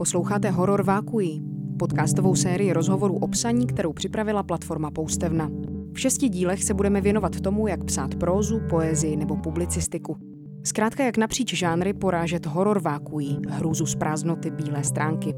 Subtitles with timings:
[0.00, 1.42] Posloucháte Horor Vákují,
[1.78, 5.50] podcastovou sérii rozhovorů o psaní, kterou připravila platforma Poustevna.
[5.92, 10.16] V šesti dílech se budeme věnovat tomu, jak psát prózu, poezii nebo publicistiku.
[10.64, 15.34] Zkrátka jak napříč žánry porážet horor vákují, hrůzu z prázdnoty bílé stránky.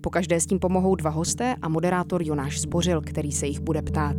[0.00, 3.82] Po každé s tím pomohou dva hosté a moderátor Jonáš Zbořil, který se jich bude
[3.82, 4.16] ptát.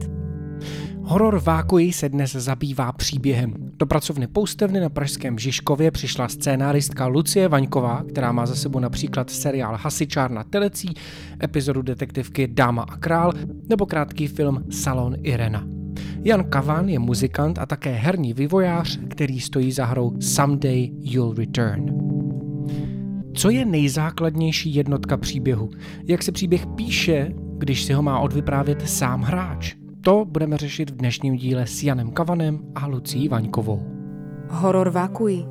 [1.07, 3.53] Horor Vákuji se dnes zabývá příběhem.
[3.57, 9.29] Do pracovny Poustevny na Pražském Žižkově přišla scénáristka Lucie Vaňková, která má za sebou například
[9.29, 10.93] seriál Hasičár na telecí,
[11.43, 13.31] epizodu detektivky Dáma a král
[13.69, 15.67] nebo krátký film Salon Irena.
[16.23, 21.85] Jan Kavan je muzikant a také herní vývojář, který stojí za hrou Someday You'll Return.
[23.33, 25.69] Co je nejzákladnější jednotka příběhu?
[26.07, 29.75] Jak se příběh píše, když si ho má odvyprávět sám hráč?
[30.05, 33.83] To budeme řešit v dnešním díle s Janem Kavanem a Lucí Vaňkovou.
[34.49, 35.47] Horor vákují.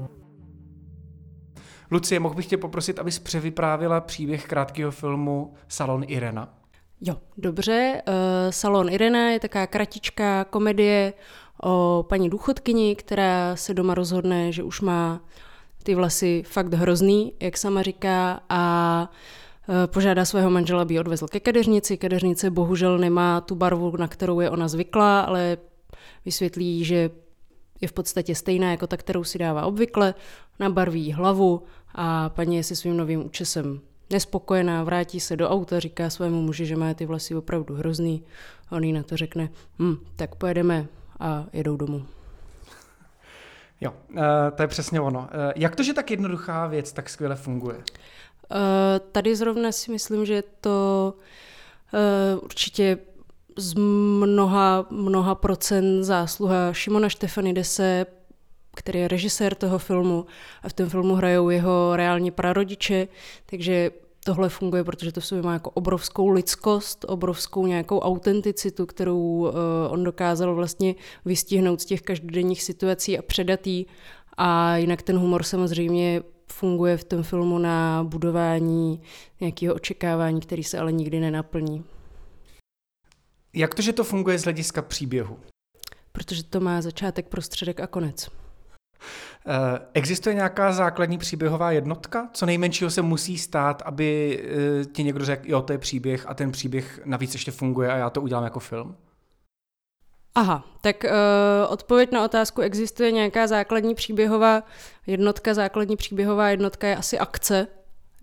[1.91, 6.55] Lucie, mohl bych tě poprosit, abys převyprávila příběh krátkého filmu Salon Irena?
[7.01, 8.03] Jo, dobře.
[8.09, 8.15] Uh,
[8.51, 11.13] Salon Irena je taková kratičká komedie
[11.63, 15.21] o paní důchodkyni, která se doma rozhodne, že už má
[15.83, 18.61] ty vlasy fakt hrozný, jak sama říká, a
[19.03, 19.09] Eh,
[19.87, 21.97] požádá svého manžela, aby odvezl ke kadeřnici.
[21.97, 25.57] Kadeřnice bohužel nemá tu barvu, na kterou je ona zvyklá, ale
[26.25, 27.11] vysvětlí, že
[27.81, 30.15] je v podstatě stejná jako ta, kterou si dává obvykle,
[30.61, 31.63] nabarví hlavu
[31.95, 36.67] a paní je se svým novým účesem nespokojená, vrátí se do auta, říká svému muži,
[36.67, 38.25] že má ty vlasy opravdu hrozný
[38.71, 39.49] a on jí na to řekne,
[39.79, 40.87] hm, tak pojedeme
[41.21, 42.07] a jedou domů.
[43.81, 44.23] Jo, uh,
[44.55, 45.21] to je přesně ono.
[45.21, 45.27] Uh,
[45.57, 47.77] jak to, že tak jednoduchá věc tak skvěle funguje?
[48.53, 51.15] Eh, tady zrovna si myslím, že je to
[51.95, 52.99] eh, určitě
[53.57, 58.07] z mnoha, mnoha procent zásluha Šimona Štefanidese,
[58.77, 60.27] který je režisér toho filmu
[60.63, 63.09] a v tom filmu hrajou jeho reální prarodiče,
[63.47, 63.91] takže
[64.25, 69.51] tohle funguje, protože to v sobě má jako obrovskou lidskost, obrovskou nějakou autenticitu, kterou uh,
[69.89, 73.87] on dokázal vlastně vystihnout z těch každodenních situací a předat jí.
[74.37, 76.23] A jinak ten humor samozřejmě
[76.53, 79.03] funguje v tom filmu na budování
[79.41, 81.85] nějakého očekávání, který se ale nikdy nenaplní.
[83.55, 85.39] Jak to, že to funguje z hlediska příběhu?
[86.13, 88.29] Protože to má začátek, prostředek a konec.
[89.47, 92.31] Eh, existuje nějaká základní příběhová jednotka?
[92.33, 96.35] Co nejmenšího se musí stát, aby eh, ti někdo řekl, jo, to je příběh a
[96.35, 98.97] ten příběh navíc ještě funguje a já to udělám jako film?
[100.35, 101.11] Aha, tak uh,
[101.73, 104.63] odpověď na otázku, existuje nějaká základní příběhová
[105.07, 107.67] jednotka, základní příběhová jednotka je asi akce.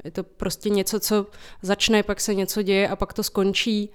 [0.04, 1.26] Je to prostě něco, co
[1.62, 3.90] začne, pak se něco děje a pak to skončí,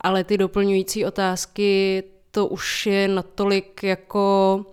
[0.00, 4.64] ale ty doplňující otázky, to už je natolik jako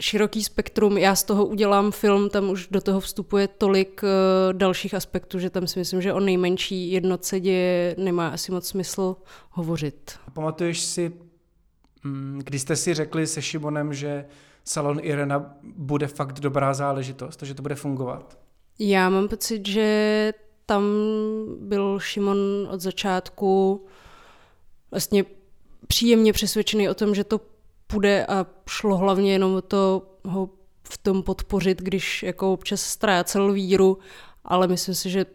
[0.00, 0.98] široký spektrum.
[0.98, 5.50] Já z toho udělám film, tam už do toho vstupuje tolik uh, dalších aspektů, že
[5.50, 9.16] tam si myslím, že o nejmenší jednotce děje nemá asi moc smysl
[9.50, 10.18] hovořit.
[10.32, 11.12] Pamatuješ si,
[12.04, 14.24] mm, když jste si řekli se Šimonem, že
[14.64, 18.38] Salon Irena bude fakt dobrá záležitost že to bude fungovat?
[18.78, 20.32] Já mám pocit, že
[20.66, 20.84] tam
[21.60, 22.38] byl Šimon
[22.70, 23.84] od začátku
[24.90, 25.24] vlastně
[25.86, 27.40] příjemně přesvědčený o tom, že to
[27.92, 30.48] půjde a šlo hlavně jenom to ho
[30.82, 33.98] v tom podpořit, když jako občas ztrácel víru,
[34.44, 35.26] ale myslím si, že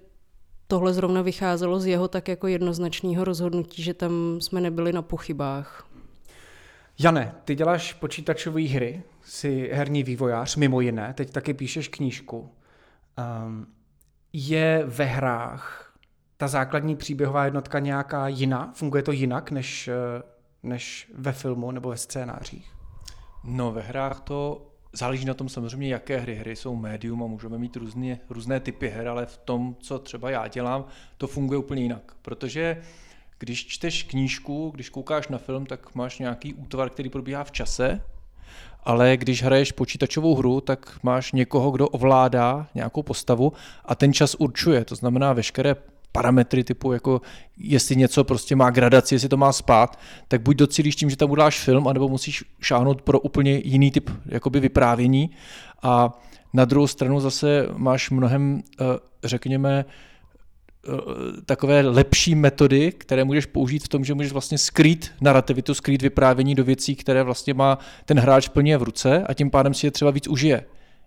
[0.68, 5.88] tohle zrovna vycházelo z jeho tak jako jednoznačného rozhodnutí, že tam jsme nebyli na pochybách.
[7.00, 12.50] Jane, ty děláš počítačové hry, jsi herní vývojář, mimo jiné, teď taky píšeš knížku.
[13.48, 13.68] Um,
[14.34, 15.94] je ve hrách
[16.38, 18.72] ta základní příběhová jednotka nějaká jiná?
[18.76, 19.94] Funguje to jinak než eh,
[20.64, 22.74] než ve filmu nebo ve scénářích?
[23.44, 26.36] No, ve hrách to záleží na tom samozřejmě, jaké hry.
[26.36, 30.30] Hry jsou médium a můžeme mít různě, různé typy her, ale v tom, co třeba
[30.30, 30.86] já dělám,
[31.18, 32.16] to funguje úplně jinak.
[32.22, 32.82] Protože
[33.40, 38.02] když čteš knížku, když koukáš na film, tak máš nějaký útvar, který probíhá v čase,
[38.84, 43.54] ale když hraješ počítačovou hru, tak máš někoho, kdo ovládá nějakou postavu
[43.86, 44.86] a ten čas určuje.
[44.86, 45.76] To znamená, veškeré
[46.18, 47.22] parametry typu, jako
[47.58, 51.32] jestli něco prostě má gradaci, jestli to má spát, tak buď docílíš tím, že tam
[51.32, 55.30] uděláš film, anebo musíš šáhnout pro úplně jiný typ jakoby vyprávění.
[55.84, 56.20] A
[56.54, 58.86] na druhou stranu zase máš mnohem, eh,
[59.24, 60.92] řekněme, eh,
[61.46, 66.56] takové lepší metody, které můžeš použít v tom, že můžeš vlastně skrýt narrativitu, skrýt vyprávění
[66.56, 69.92] do věcí, které vlastně má ten hráč plně v ruce a tím pádem si je
[69.92, 70.66] třeba víc užije.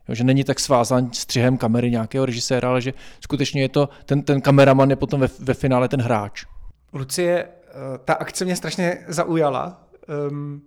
[0.09, 2.93] Jo, že není tak svázán střihem kamery nějakého režiséra, ale že
[3.25, 6.45] skutečně je to, ten, ten kameraman je potom ve, ve finále ten hráč.
[6.93, 9.85] Lucie, eh, ta akce mě strašně zaujala.
[10.31, 10.63] Um,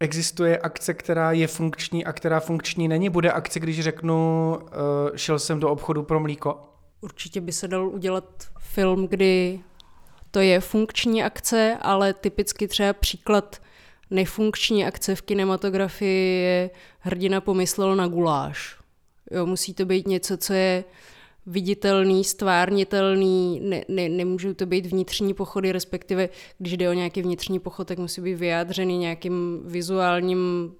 [0.00, 3.10] existuje akce, která je funkční a která funkční není?
[3.10, 4.14] Bude akce, když řeknu,
[4.62, 6.60] uh, šel jsem do obchodu pro mlíko?
[7.00, 8.24] Určitě by se dal udělat
[8.58, 9.60] film, kdy
[10.30, 13.60] to je funkční akce, ale typicky třeba příklad
[14.14, 18.76] nefunkční akce v kinematografii je hrdina pomyslel na guláš.
[19.30, 20.84] Jo, musí to být něco, co je
[21.46, 26.28] viditelný, stvárnitelný, ne, ne, nemůžou to být vnitřní pochody, respektive
[26.58, 30.72] když jde o nějaký vnitřní pochod, tak musí být vyjádřený nějakým vizuálním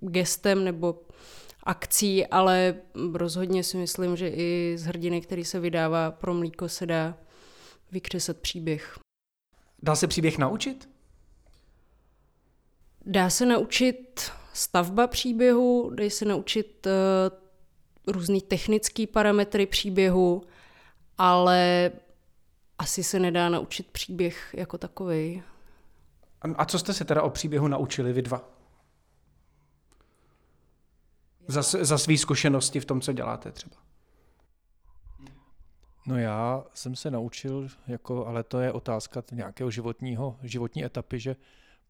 [0.00, 1.02] gestem nebo
[1.62, 2.74] akcí, ale
[3.12, 7.18] rozhodně si myslím, že i z hrdiny, který se vydává pro mlíko, se dá
[7.92, 8.98] vykřesat příběh.
[9.82, 10.89] Dá se příběh naučit?
[13.06, 20.42] Dá se naučit stavba příběhu, dá se naučit uh, různý technický parametry příběhu,
[21.18, 21.90] ale
[22.78, 25.42] asi se nedá naučit příběh jako takový.
[26.56, 28.48] A co jste se teda o příběhu naučili vy dva?
[31.46, 33.76] Za, za své zkušenosti v tom, co děláte třeba.
[36.06, 41.36] No já jsem se naučil, jako, ale to je otázka nějakého životního, životní etapy, že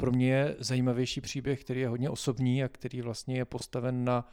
[0.01, 4.29] pro mě je zajímavější příběh, který je hodně osobní a který vlastně je postaven na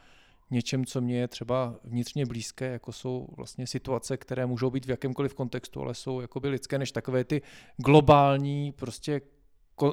[0.50, 4.90] něčem, co mě je třeba vnitřně blízké, jako jsou vlastně situace, které můžou být v
[4.90, 7.42] jakémkoliv kontextu, ale jsou jakoby lidské, než takové ty
[7.76, 9.20] globální prostě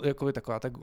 [0.04, 0.74] jako taková, tak,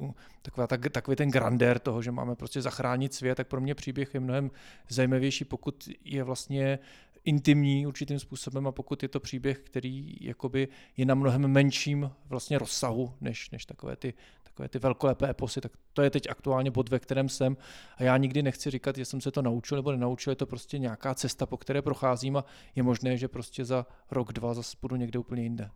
[0.43, 4.15] taková tak, takový ten grandér toho, že máme prostě zachránit svět, tak pro mě příběh
[4.15, 4.51] je mnohem
[4.89, 6.79] zajímavější, pokud je vlastně
[7.25, 12.59] intimní určitým způsobem a pokud je to příběh, který jakoby je na mnohem menším vlastně
[12.59, 14.15] rozsahu, než, než takové ty,
[14.53, 17.57] takové ty velkolepé eposy, tak to je teď aktuálně bod, ve kterém jsem
[17.97, 20.79] a já nikdy nechci říkat, že jsem se to naučil nebo nenaučil, je to prostě
[20.79, 22.45] nějaká cesta, po které procházím a
[22.77, 25.71] je možné, že prostě za rok, dva zase budu někde úplně jinde.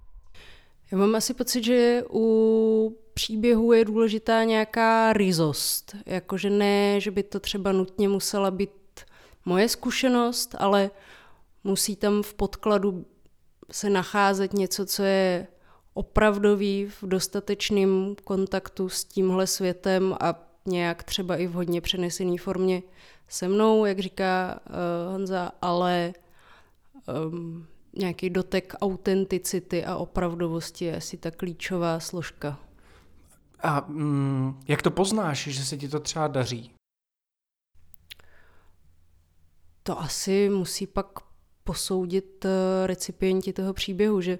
[0.90, 5.96] Já mám asi pocit, že u příběhu je důležitá nějaká rizost.
[6.06, 8.70] Jakože ne, že by to třeba nutně musela být
[9.44, 10.90] moje zkušenost, ale
[11.64, 13.06] musí tam v podkladu
[13.72, 15.46] se nacházet něco, co je
[15.96, 20.34] opravdový v dostatečném kontaktu s tímhle světem a
[20.66, 22.82] nějak třeba i v hodně přenesené formě
[23.28, 26.12] se mnou, jak říká uh, Honza, ale
[27.28, 27.66] um,
[27.96, 32.58] nějaký dotek autenticity a opravdovosti je asi ta klíčová složka.
[33.60, 36.72] A mm, jak to poznáš, že se ti to třeba daří?
[39.82, 41.06] To asi musí pak
[41.64, 42.50] posoudit uh,
[42.86, 44.38] recipienti toho příběhu, že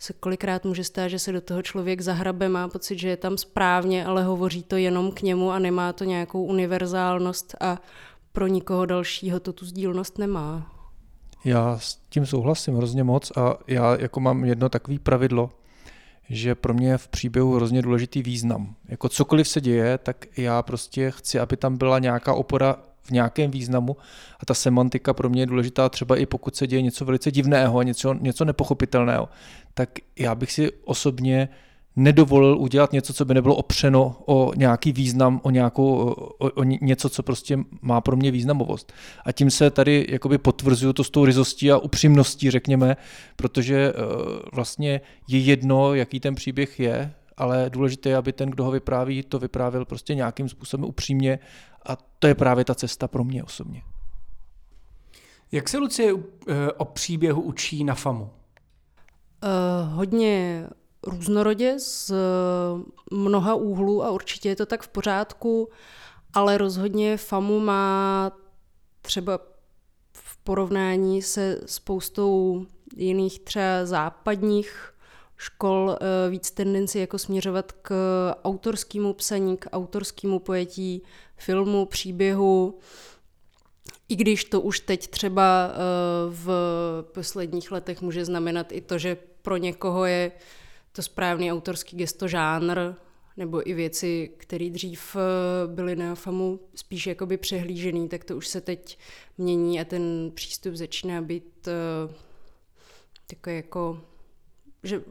[0.00, 3.38] se kolikrát může stát, že se do toho člověk zahrabe, má pocit, že je tam
[3.38, 7.78] správně, ale hovoří to jenom k němu a nemá to nějakou univerzálnost a
[8.32, 10.72] pro nikoho dalšího to tu sdílnost nemá.
[11.44, 15.50] Já s tím souhlasím hrozně moc a já jako mám jedno takové pravidlo,
[16.28, 18.74] že pro mě je v příběhu hrozně důležitý význam.
[18.88, 23.50] Jako cokoliv se děje, tak já prostě chci, aby tam byla nějaká opora v nějakém
[23.50, 23.96] významu
[24.40, 27.78] a ta semantika pro mě je důležitá třeba i pokud se děje něco velice divného
[27.78, 29.28] a něco, něco nepochopitelného,
[29.74, 31.48] tak já bych si osobně
[31.96, 35.94] nedovolil udělat něco, co by nebylo opřeno o nějaký význam, o, nějakou,
[36.38, 38.92] o, o něco, co prostě má pro mě významovost.
[39.24, 42.96] A tím se tady jakoby potvrzuju to s tou rizostí a upřímností, řekněme,
[43.36, 43.98] protože uh,
[44.52, 49.22] vlastně je jedno, jaký ten příběh je, ale důležité je, aby ten, kdo ho vypráví,
[49.22, 51.38] to vyprávěl prostě nějakým způsobem upřímně
[51.86, 53.82] a to je právě ta cesta pro mě osobně.
[55.52, 58.30] Jak se Lucie eh, o příběhu učí na FAMu?
[59.42, 60.66] Uh, hodně
[61.02, 62.12] různorodě z
[63.10, 65.68] mnoha úhlů a určitě je to tak v pořádku,
[66.32, 68.32] ale rozhodně FAMu má
[69.02, 69.38] třeba
[70.12, 72.66] v porovnání se spoustou
[72.96, 74.94] jiných třeba západních
[75.36, 77.94] škol eh, víc tendenci jako směřovat k
[78.44, 81.02] autorskému psaní, k autorskému pojetí
[81.36, 82.78] filmu, příběhu,
[84.08, 85.76] i když to už teď třeba eh,
[86.28, 86.48] v
[87.14, 90.32] posledních letech může znamenat i to, že pro někoho je
[90.92, 92.78] to správný autorský gesto žánr,
[93.36, 98.48] nebo i věci, které dřív eh, byly na FAMu spíš jakoby přehlížený, tak to už
[98.48, 98.98] se teď
[99.38, 101.68] mění a ten přístup začíná být
[102.06, 102.14] uh,
[103.26, 104.00] takový jako,
[104.82, 105.02] že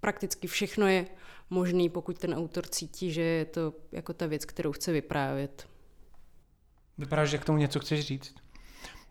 [0.00, 1.06] prakticky všechno je
[1.50, 5.68] možný, pokud ten autor cítí, že je to jako ta věc, kterou chce vyprávět.
[6.98, 8.34] Vypadá, že k tomu něco chceš říct.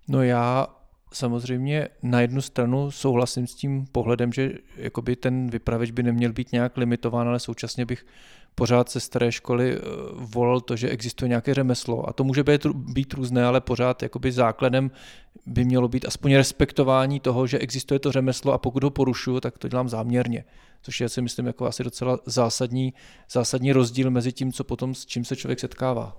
[0.07, 0.67] No já
[1.15, 6.51] samozřejmě na jednu stranu souhlasím s tím pohledem, že jakoby ten vypravěč by neměl být
[6.51, 8.05] nějak limitován, ale současně bych
[8.55, 9.79] pořád se staré školy eh,
[10.15, 14.31] volal to, že existuje nějaké řemeslo a to může být, být různé, ale pořád jakoby
[14.31, 14.91] základem
[15.45, 19.57] by mělo být aspoň respektování toho, že existuje to řemeslo a pokud ho porušuju, tak
[19.57, 20.45] to dělám záměrně.
[20.81, 22.93] Což je si myslím jako asi docela zásadní,
[23.31, 26.17] zásadní rozdíl mezi tím, co potom s čím se člověk setkává.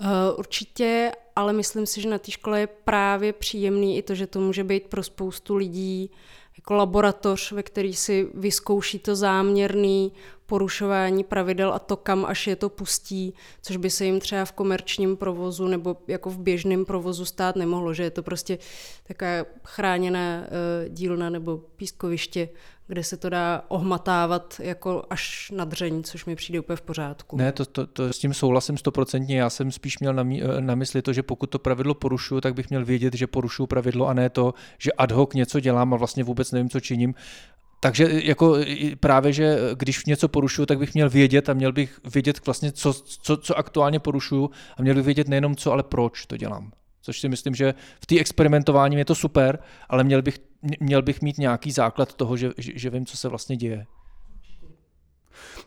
[0.00, 4.26] Uh, určitě, ale myslím si, že na té škole je právě příjemný i to, že
[4.26, 6.10] to může být pro spoustu lidí
[6.58, 10.12] jako laboratoř, ve který si vyzkouší to záměrný
[10.46, 14.52] porušování pravidel a to, kam až je to pustí, což by se jim třeba v
[14.52, 18.58] komerčním provozu nebo jako v běžném provozu stát nemohlo, že je to prostě
[19.06, 19.30] taková
[19.64, 22.48] chráněná uh, dílna nebo pískoviště,
[22.88, 27.36] kde se to dá ohmatávat jako až na dřeň, což mi přijde úplně v pořádku.
[27.36, 29.38] Ne, to, to, to s tím souhlasím stoprocentně.
[29.38, 32.40] Já jsem spíš měl na, mý, eh, na mysli to, že pokud to pravidlo porušuju,
[32.40, 35.94] tak bych měl vědět, že porušuju pravidlo a ne to, že ad hoc něco dělám
[35.94, 37.14] a vlastně vůbec nevím, co činím.
[37.80, 38.56] Takže jako
[39.00, 42.92] právě, že když něco porušuju, tak bych měl vědět a měl bych vědět vlastně, co,
[42.92, 46.70] co, co aktuálně porušuju a měl bych vědět nejenom co, ale proč to dělám.
[47.08, 50.38] Což si myslím, že v té experimentování je to super, ale měl bych,
[50.80, 53.86] měl bych mít nějaký základ toho, že, že, že vím, co se vlastně děje.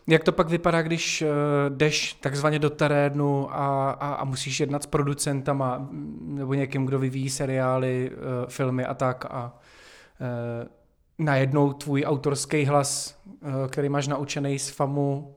[0.06, 1.28] Jak to pak vypadá, když uh,
[1.76, 5.88] jdeš takzvaně do terénu a, a, a musíš jednat s producentama
[6.20, 8.16] nebo někým, kdo vyvíjí seriály, uh,
[8.48, 9.58] filmy a tak a
[10.20, 10.68] uh,
[11.18, 15.34] najednou tvůj autorský hlas, eh, který máš naučený z FAMu,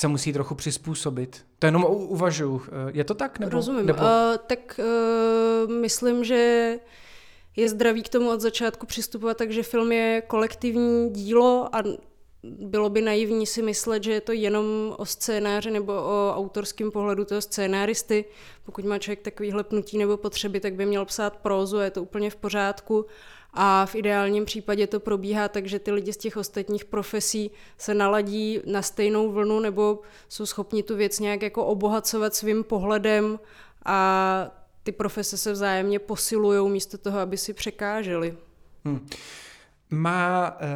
[0.00, 1.44] se musí trochu přizpůsobit.
[1.58, 2.62] To jenom uvažuju.
[2.66, 3.38] Eh, je to tak?
[3.38, 3.86] Nebo, Rozumím.
[3.86, 3.98] Nebo...
[3.98, 4.06] Uh,
[4.46, 6.78] tak uh, myslím, že
[7.56, 11.82] je zdravý k tomu od začátku přistupovat tak, že film je kolektivní dílo a
[12.42, 17.24] bylo by naivní si myslet, že je to jenom o scénáři nebo o autorském pohledu
[17.24, 18.24] toho scénáristy.
[18.64, 22.02] Pokud má člověk takovýhle pnutí nebo potřeby, tak by měl psát prózu a je to
[22.02, 23.06] úplně v pořádku.
[23.54, 27.94] A v ideálním případě to probíhá tak, že ty lidi z těch ostatních profesí se
[27.94, 33.38] naladí na stejnou vlnu nebo jsou schopni tu věc nějak jako obohacovat svým pohledem
[33.84, 34.50] a
[34.82, 38.36] ty profese se vzájemně posilují místo toho, aby si překáželi.
[38.84, 39.06] Hmm.
[39.90, 40.66] Má, uh,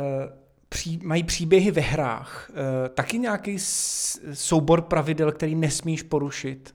[0.68, 2.56] pří, mají příběhy ve hrách uh,
[2.94, 3.58] taky nějaký
[4.32, 6.74] soubor pravidel, který nesmíš porušit?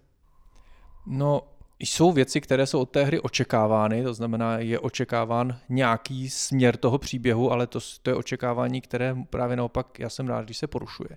[1.06, 1.41] No,
[1.79, 6.98] jsou věci, které jsou od té hry očekávány, to znamená, je očekáván nějaký směr toho
[6.98, 11.09] příběhu, ale to, to je očekávání, které právě naopak já jsem rád, když se porušuje.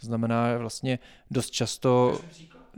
[0.00, 0.98] To znamená, vlastně
[1.30, 2.20] dost často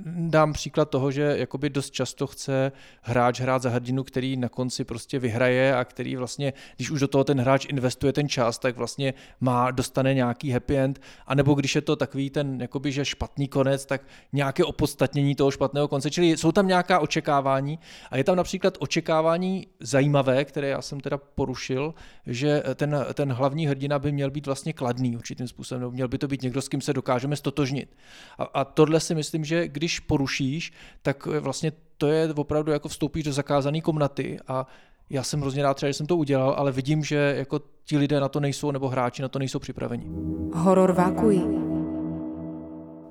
[0.07, 2.73] dám příklad toho, že jakoby dost často chce
[3.03, 7.09] hráč hrát za hrdinu, který na konci prostě vyhraje a který vlastně, když už do
[7.09, 11.75] toho ten hráč investuje ten čas, tak vlastně má, dostane nějaký happy end, anebo když
[11.75, 16.37] je to takový ten jakoby, že špatný konec, tak nějaké opodstatnění toho špatného konce, čili
[16.37, 17.79] jsou tam nějaká očekávání
[18.11, 21.95] a je tam například očekávání zajímavé, které já jsem teda porušil,
[22.27, 26.29] že ten, ten hlavní hrdina by měl být vlastně kladný určitým způsobem, měl by to
[26.29, 27.97] být někdo, s kým se dokážeme stotožnit.
[28.39, 30.73] A, a tohle si myslím, že když když porušíš,
[31.03, 34.67] tak eh, vlastně to je opravdu jako vstoupíš do zakázané komnaty a
[35.11, 38.21] já jsem hrozně rád třeba, že jsem to udělal, ale vidím, že jako ti lidé
[38.21, 40.07] na to nejsou, nebo hráči na to nejsou připraveni.
[40.55, 41.43] Horor vákují.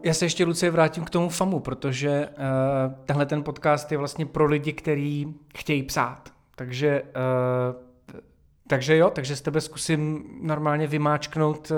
[0.03, 4.25] Já se ještě, Lucie, vrátím k tomu FAMu, protože uh, tenhle ten podcast je vlastně
[4.25, 6.29] pro lidi, kteří chtějí psát.
[6.55, 7.81] Takže, uh,
[8.67, 11.77] takže jo, takže z tebe zkusím normálně vymáčknout uh,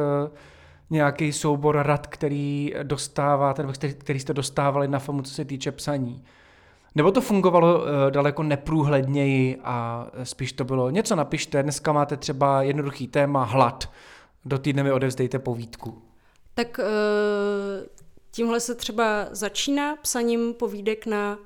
[0.90, 5.72] nějaký soubor rad, který dostáváte, nebo který, který jste dostávali na FAMu, co se týče
[5.72, 6.24] psaní.
[6.96, 12.62] Nebo to fungovalo uh, daleko neprůhledněji a spíš to bylo něco napište, dneska máte třeba
[12.62, 13.90] jednoduchý téma hlad,
[14.46, 16.02] do týdne mi odevzdejte povídku.
[16.54, 16.86] Tak uh,
[18.32, 21.38] tímhle se třeba začíná psaním povídek na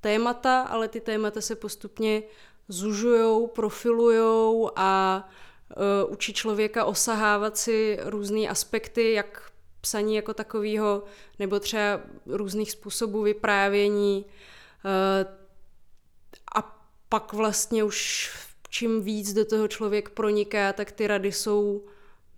[0.00, 2.22] témata, ale ty témata se postupně
[2.68, 5.32] zužujou, profilujou a uh,
[6.08, 11.02] učí člověka osahávat si různé aspekty, jak psaní jako takového,
[11.38, 14.24] nebo třeba různých způsobů vyprávění.
[14.24, 15.32] Uh,
[16.54, 18.30] a pak vlastně už
[18.70, 21.84] čím víc do toho člověk proniká, tak ty rady jsou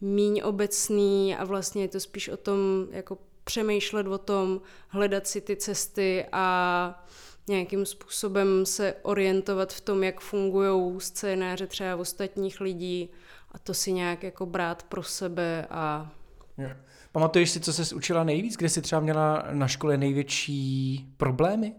[0.01, 5.41] míň obecný a vlastně je to spíš o tom jako přemýšlet o tom, hledat si
[5.41, 7.07] ty cesty a
[7.50, 13.11] nějakým způsobem se orientovat v tom, jak fungují scénáře třeba ostatních lidí
[13.52, 16.12] a to si nějak jako brát pro sebe a...
[16.59, 16.76] Yeah.
[17.12, 18.57] Pamatuješ si, co jsi učila nejvíc?
[18.57, 21.75] Kde jsi třeba měla na škole největší problémy?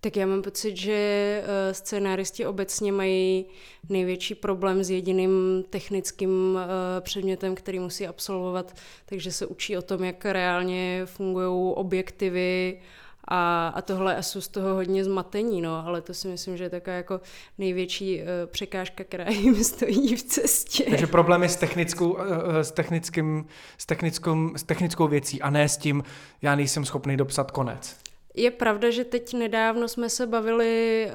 [0.00, 3.46] Tak já mám pocit, že eh, scénáristi obecně mají
[3.88, 8.76] největší problém s jediným technickým eh, předmětem, který musí absolvovat,
[9.06, 12.80] takže se učí o tom, jak reálně fungují objektivy
[13.28, 16.64] a, a tohle a jsou z toho hodně zmatení, no, ale to si myslím, že
[16.64, 17.20] je taková jako
[17.58, 20.84] největší uh, překážka, která jim stojí v cestě.
[20.90, 22.20] Takže problém je s technickou, uh,
[22.62, 23.46] s, technickým,
[23.78, 26.04] s, technickou, s technickou věcí a ne s tím,
[26.42, 27.96] já nejsem schopný dopsat konec.
[28.34, 31.12] Je pravda, že teď nedávno jsme se bavili uh,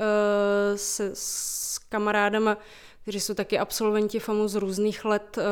[0.76, 2.58] se, s kamarádama,
[3.04, 5.44] kteří jsou taky absolventi FAMu z různých let, uh,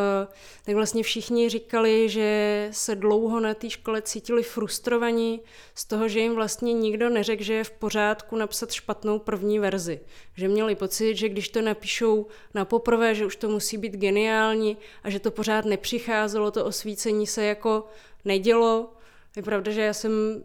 [0.65, 5.41] tak vlastně všichni říkali, že se dlouho na té škole cítili frustrovaní
[5.75, 9.99] z toho, že jim vlastně nikdo neřekl, že je v pořádku napsat špatnou první verzi.
[10.35, 14.77] Že měli pocit, že když to napíšou na poprvé, že už to musí být geniální
[15.03, 17.85] a že to pořád nepřicházelo, to osvícení se jako
[18.25, 18.93] nedělo.
[19.35, 20.43] Je pravda, že já jsem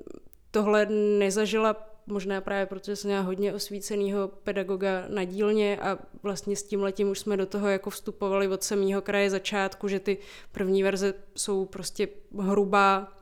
[0.51, 0.87] tohle
[1.19, 6.83] nezažila možná právě protože jsem měla hodně osvíceného pedagoga na dílně a vlastně s tím
[6.83, 10.19] letím už jsme do toho jako vstupovali od samého kraje začátku, že ty
[10.53, 12.09] první verze jsou prostě
[12.39, 13.13] hrubá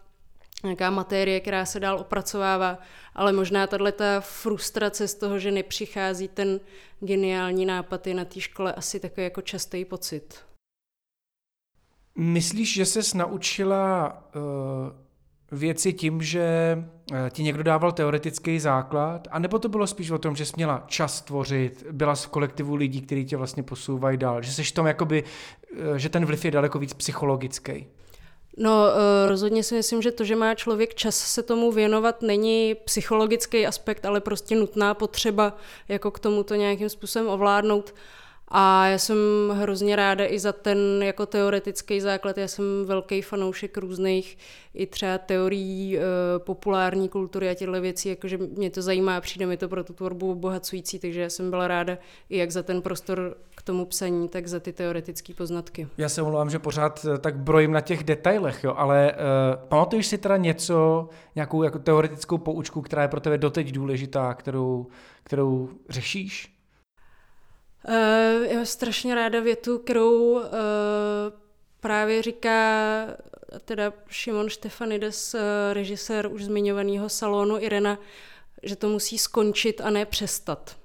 [0.65, 2.79] nějaká materie, která se dál opracovává,
[3.15, 6.61] ale možná tahle ta frustrace z toho, že nepřichází ten
[7.01, 10.45] geniální nápad je na té škole asi takový jako častý pocit.
[12.17, 15.04] Myslíš, že ses naučila uh
[15.53, 16.79] věci tím, že
[17.13, 20.85] eh, ti někdo dával teoretický základ, anebo to bylo spíš o tom, že jsi měla
[20.87, 25.25] čas tvořit, byla v kolektivu lidí, kteří tě vlastně posouvají dál, že jsi tom jakoby,
[25.77, 27.87] eh, že ten vliv je daleko víc psychologický?
[28.57, 32.75] No, eh, rozhodně si myslím, že to, že má člověk čas se tomu věnovat, není
[32.85, 35.57] psychologický aspekt, ale prostě nutná potřeba,
[35.89, 37.95] jako k tomu to nějakým způsobem ovládnout.
[38.57, 39.19] A já jsem
[39.53, 42.39] hrozně ráda i za ten jako teoretický základ.
[42.39, 44.39] Já jsem velký fanoušek různých
[44.75, 46.01] i třeba teorií e,
[46.39, 50.31] populární kultury a těchto věcí, jakože mě to zajímá, přijde mi to pro tu tvorbu
[50.31, 54.47] obohacující, takže já jsem byla ráda i jak za ten prostor k tomu psaní, tak
[54.47, 55.89] za ty teoretické poznatky.
[55.99, 60.07] Já se omlouvám, že pořád eh, tak brojím na těch detailech, jo, ale uh, pamatuješ
[60.07, 64.87] si teda něco, nějakou jako teoretickou poučku, která je pro tebe doteď důležitá, kterou,
[65.25, 66.54] kterou řešíš?
[67.89, 70.43] Uh, já strašně ráda větu, kterou uh,
[71.81, 73.07] právě říká
[73.65, 75.41] teda Šimon Štefanides, uh,
[75.73, 77.99] režisér už zmiňovaného salonu Irena,
[78.63, 80.77] že to musí skončit a ne přestat.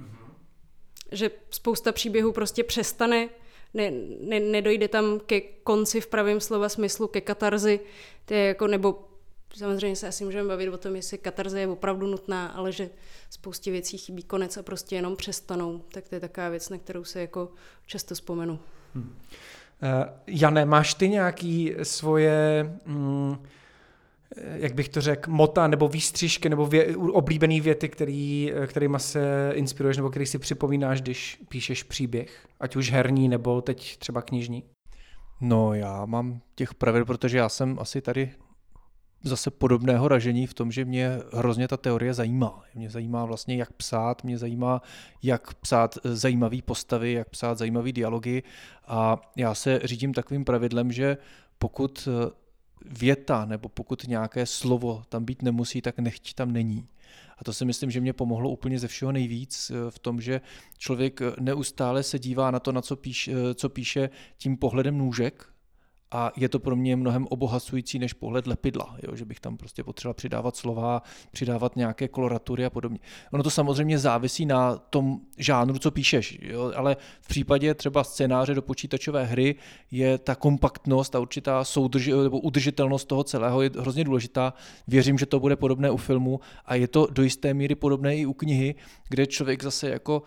[0.00, 0.26] Mm-hmm.
[1.12, 3.28] Že spousta příběhů prostě přestane,
[3.74, 7.80] ne, ne, nedojde tam ke konci v pravém slova smyslu, ke katarzi,
[8.24, 9.13] to je jako, nebo
[9.56, 12.90] Samozřejmě se asi můžeme bavit o tom, jestli katarze je opravdu nutná, ale že
[13.30, 17.04] spoustě věcí chybí konec a prostě jenom přestanou, tak to je taková věc, na kterou
[17.04, 17.48] se jako
[17.86, 18.58] často vzpomenu.
[18.94, 19.04] Hmm.
[19.04, 19.88] Uh,
[20.26, 23.36] Jane, máš ty nějaký svoje, mm,
[24.54, 29.96] jak bych to řekl, mota nebo výstřižky nebo vě, oblíbený věty, který, kterýma se inspiruješ
[29.96, 34.64] nebo který si připomínáš, když píšeš příběh, ať už herní nebo teď třeba knižní?
[35.40, 38.32] No já mám těch pravidel, protože já jsem asi tady
[39.24, 42.62] zase podobného ražení v tom, že mě hrozně ta teorie zajímá.
[42.74, 44.82] Mě zajímá vlastně, jak psát, mě zajímá,
[45.22, 48.42] jak psát zajímavé postavy, jak psát zajímavé dialogy
[48.86, 51.16] a já se řídím takovým pravidlem, že
[51.58, 52.08] pokud
[52.86, 56.88] věta nebo pokud nějaké slovo tam být nemusí, tak nechť tam není.
[57.38, 60.40] A to si myslím, že mě pomohlo úplně ze všeho nejvíc v tom, že
[60.78, 65.53] člověk neustále se dívá na to, na co, píš, co píše tím pohledem nůžek,
[66.14, 69.16] a je to pro mě mnohem obohacující než pohled lepidla, jo?
[69.16, 72.98] že bych tam prostě potřeboval přidávat slova, přidávat nějaké koloratury a podobně.
[73.32, 76.72] Ono to samozřejmě závisí na tom žánru, co píšeš, jo?
[76.76, 79.54] ale v případě třeba scénáře do počítačové hry
[79.90, 84.54] je ta kompaktnost a určitá soudrž, nebo udržitelnost toho celého je hrozně důležitá.
[84.88, 88.26] Věřím, že to bude podobné u filmu a je to do jisté míry podobné i
[88.26, 88.74] u knihy,
[89.08, 90.22] kde člověk zase jako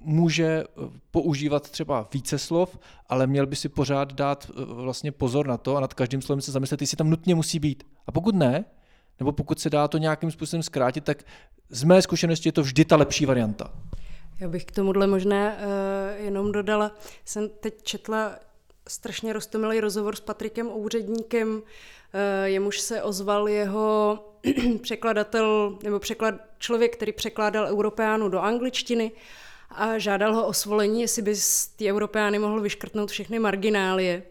[0.00, 0.64] může eh,
[1.10, 5.76] používat třeba více slov, ale měl by si pořád dát eh, vlastně pozor na to
[5.76, 7.86] a nad každým slovem se zamyslet, jestli tam nutně musí být.
[8.06, 8.64] A pokud ne,
[9.18, 11.24] nebo pokud se dá to nějakým způsobem zkrátit, tak
[11.70, 13.70] z mé zkušenosti je to vždy ta lepší varianta.
[14.40, 16.92] Já bych k tomuhle možná uh, jenom dodala,
[17.24, 18.38] jsem teď četla
[18.88, 21.62] strašně roztomilý rozhovor s Patrikem Úředníkem, uh,
[22.44, 24.18] jemuž se ozval jeho
[24.82, 29.12] překladatel, nebo překlad, člověk, který překládal Europeánu do angličtiny
[29.70, 34.22] a žádal ho o svolení, jestli by z ty Europeány mohl vyškrtnout všechny marginálie.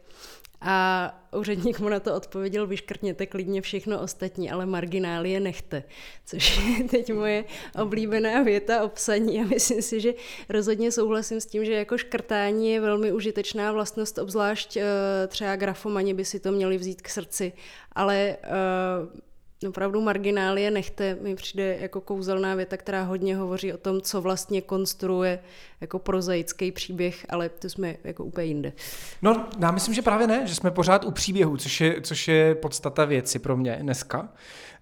[0.62, 5.84] A úředník mu na to odpověděl, vyškrtněte klidně všechno ostatní, ale marginálie nechte.
[6.26, 7.44] Což je teď moje
[7.82, 10.14] oblíbená věta obsaní a myslím si, že
[10.50, 14.84] rozhodně souhlasím s tím, že jako škrtání je velmi užitečná vlastnost, obzvlášť eh,
[15.28, 17.54] třeba grafomani by si to měli vzít k srdci,
[17.92, 19.26] ale eh,
[19.68, 24.62] opravdu marginálie nechte, mi přijde jako kouzelná věta, která hodně hovoří o tom, co vlastně
[24.62, 25.40] konstruuje
[25.82, 28.74] jako prozaický příběh, ale to jsme jako úplně jinde.
[29.22, 32.56] No, já myslím, že právě ne, že jsme pořád u příběhu, což je, což je
[32.56, 34.30] podstata věci pro mě dneska.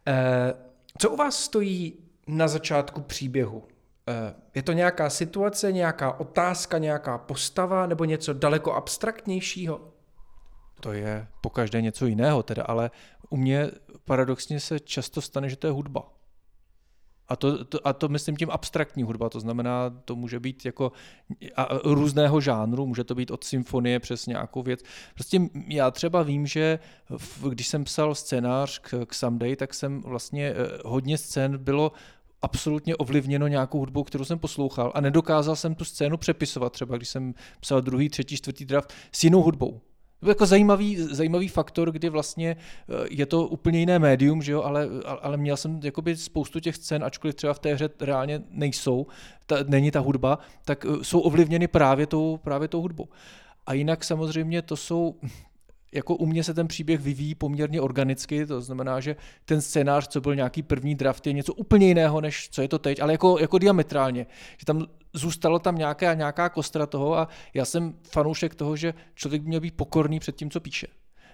[0.07, 0.53] Eh,
[0.97, 1.93] co u vás stojí
[2.27, 3.63] na začátku příběhu?
[4.07, 9.93] Eh, je to nějaká situace, nějaká otázka, nějaká postava nebo něco daleko abstraktnějšího?
[10.79, 12.91] To je po každé něco jiného, teda, ale
[13.33, 13.71] u mě
[14.05, 16.13] paradoxně se často stane, že to je hudba.
[17.27, 20.91] A to, to, a to myslím tím abstraktní hudba, to znamená, to může být jako
[21.55, 24.79] a, různého žánru, může to být od symfonie přes nějakou věc.
[25.13, 26.79] Prostě já třeba vím, že
[27.17, 31.91] v, když jsem psal scénář k, k Someday, tak jsem vlastně eh, hodně scén bylo
[32.41, 37.09] absolutně ovlivněno nějakou hudbou, kterou jsem poslouchal a nedokázal jsem tu scénu přepisovat, třeba když
[37.09, 39.81] jsem psal druhý, třetí, čtvrtý draft s jinou hudbou.
[40.23, 44.61] To jako zajímavý, zajímavý faktor, kdy vlastně eh, je to úplně jiné médium, že jo,
[44.61, 44.87] ale,
[45.21, 49.07] ale měl jsem jakoby spoustu těch scén, ačkoliv třeba v té hře reálně nejsou,
[49.45, 53.07] ta, není ta hudba, tak eh, jsou ovlivněny právě tou, právě tou hudbou.
[53.65, 55.15] A jinak samozřejmě to jsou
[55.93, 60.21] jako u mě se ten příběh vyvíjí poměrně organicky, to znamená, že ten scénář, co
[60.21, 63.39] byl nějaký první draft, je něco úplně jiného, než co je to teď, ale jako,
[63.39, 64.25] jako diametrálně.
[64.57, 69.41] Že tam zůstalo tam nějaká, nějaká kostra toho a já jsem fanoušek toho, že člověk
[69.41, 70.87] by měl být pokorný před tím, co píše.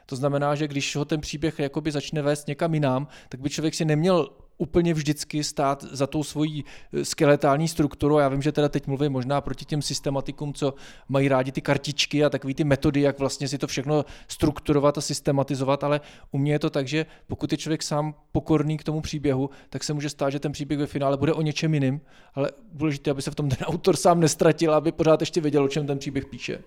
[0.05, 3.75] To znamená, že když ho ten příběh jakoby začne vést někam jinam, tak by člověk
[3.75, 4.29] si neměl
[4.59, 8.19] úplně vždycky stát za tou svojí eh, skeletální strukturu.
[8.19, 10.73] Já vím, že teda teď mluvím možná proti těm systematikům, co
[11.09, 15.01] mají rádi ty kartičky a takové ty metody, jak vlastně si to všechno strukturovat a
[15.01, 19.01] systematizovat, ale u mě je to tak, že pokud je člověk sám pokorný k tomu
[19.01, 22.01] příběhu, tak se může stát, že ten příběh ve finále bude o něčem jiným,
[22.35, 25.67] ale důležité, aby se v tom ten autor sám nestratil, aby pořád ještě věděl, o
[25.67, 26.59] čem ten příběh píše.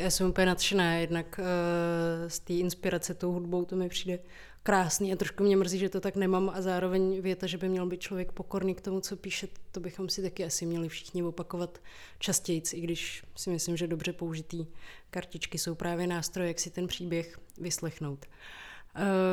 [0.00, 4.18] Já jsem úplně nadšená, jednak uh, z té inspirace tou hudbou to mi přijde
[4.62, 7.86] krásný a trošku mě mrzí, že to tak nemám a zároveň věta, že by měl
[7.86, 11.78] být člověk pokorný k tomu, co píše, to bychom si taky asi měli všichni opakovat
[12.18, 14.66] častěji, i když si myslím, že dobře použitý
[15.10, 18.26] kartičky jsou právě nástroje, jak si ten příběh vyslechnout.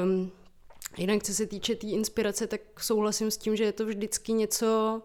[0.04, 0.32] Um,
[0.98, 4.34] jinak, co se týče té tý inspirace, tak souhlasím s tím, že je to vždycky
[4.34, 5.02] něco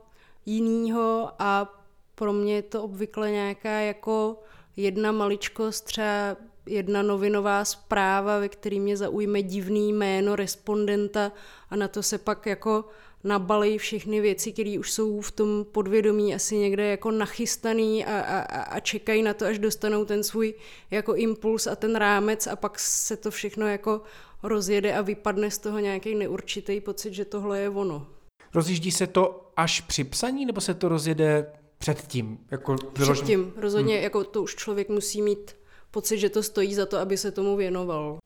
[0.47, 1.83] jiného a
[2.15, 4.43] pro mě je to obvykle nějaká jako
[4.77, 11.33] jedna maličkost, třeba jedna novinová zpráva, ve který mě zaujme divný jméno respondenta
[11.70, 12.85] a na to se pak jako
[13.25, 18.62] nabalí všechny věci, které už jsou v tom podvědomí asi někde jako nachystaný a, a,
[18.62, 20.55] a čekají na to, až dostanou ten svůj
[20.90, 24.01] jako impuls a ten rámec a pak se to všechno jako
[24.42, 28.07] rozjede a vypadne z toho nějaký neurčitý pocit, že tohle je ono.
[28.55, 32.38] Rozjíždí se to až při psaní, nebo se to rozjede předtím?
[32.51, 34.03] Jako Předtím, rozhodně, hmm.
[34.03, 35.57] jako to už člověk musí mít
[35.92, 38.18] pocit, že to stojí za to, aby se tomu věnoval.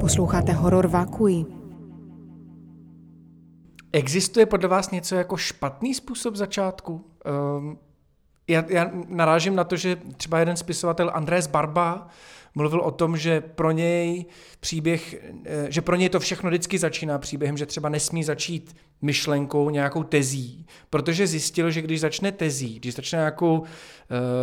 [0.00, 1.44] Posloucháte Horor Vakui.
[3.92, 7.04] Existuje podle vás něco jako špatný způsob začátku?
[7.58, 7.78] Um,
[8.48, 12.08] já, já narážím na to, že třeba jeden spisovatel Andrés Barba
[12.54, 14.24] mluvil o tom, že pro něj
[14.60, 19.70] příběh, eh, že pro něj to všechno vždycky začíná příběhem, že třeba nesmí začít myšlenkou,
[19.70, 23.62] nějakou tezí, protože zjistil, že když začne tezí, když začne nějakou,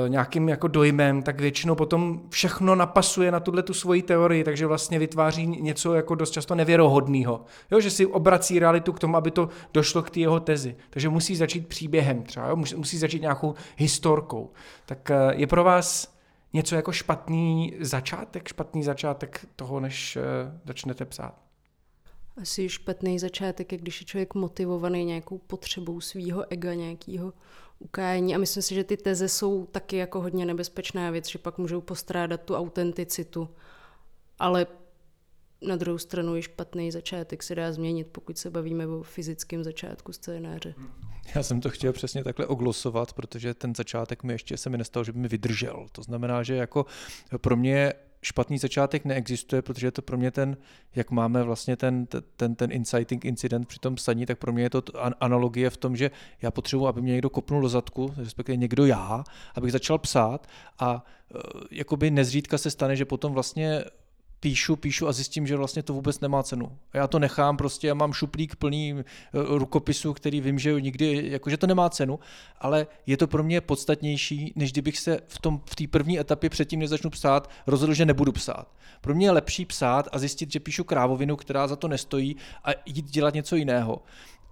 [0.06, 4.66] e, nějakým jako dojmem, tak většinou potom všechno napasuje na tuhle tu svoji teorii, takže
[4.66, 7.46] vlastně vytváří něco jako dost často nevěrohodného.
[7.72, 10.76] Jo, že si obrací realitu k tomu, aby to došlo k té jeho tezi.
[10.90, 12.56] Takže musí začít příběhem třeba, jo?
[12.56, 14.52] musí začít nějakou historkou.
[14.86, 16.19] Tak e, je pro vás
[16.54, 20.24] něco jako špatný začátek, špatný začátek toho, než uh,
[20.66, 21.42] začnete psát?
[22.42, 27.34] Asi špatný začátek je, když je člověk motivovaný nějakou potřebou svého ega, nějakého
[27.80, 28.36] ukájení.
[28.36, 31.82] A myslím si, že ty teze jsou taky jako hodně nebezpečná věc, že pak můžou
[31.82, 33.50] postrádat tu autenticitu.
[34.40, 34.68] Ale
[35.62, 40.14] na druhou stranu i špatný začátek se dá změnit, pokud se bavíme o fyzickém začátku
[40.14, 40.74] scénáře.
[41.36, 45.04] Já jsem to chtěl přesně takhle oglosovat, protože ten začátek mi ještě se mi nestalo,
[45.04, 45.86] že by mi vydržel.
[45.92, 46.86] To znamená, že jako
[47.38, 50.58] pro mě špatný začátek neexistuje, protože je to pro mě ten,
[50.96, 54.70] jak máme vlastně ten, ten, ten inciting incident při tom psaní, tak pro mě je
[54.70, 54.84] to
[55.20, 56.12] analogie v tom, že
[56.42, 59.24] já potřebuji, aby mě někdo kopnul do zadku, respektive někdo já,
[59.56, 60.48] abych začal psát
[60.80, 61.40] a e,
[61.72, 63.84] jakoby nezřídka se stane, že potom vlastně
[64.40, 66.78] píšu, píšu a zjistím, že vlastně to vůbec nemá cenu.
[66.94, 71.58] Já to nechám prostě, já mám šuplík plný eh, rukopisů, který vím, že nikdy, jakože
[71.58, 72.20] to nemá cenu,
[72.60, 76.50] ale je to pro mě podstatnější, než kdybych se v tom v té první etapě
[76.50, 78.68] předtím, než začnu psát, rozhodl, že nebudu psát.
[79.02, 82.70] Pro mě je lepší psát a zjistit, že píšu krávovinu, která za to nestojí a
[82.86, 84.04] jít dělat něco jiného.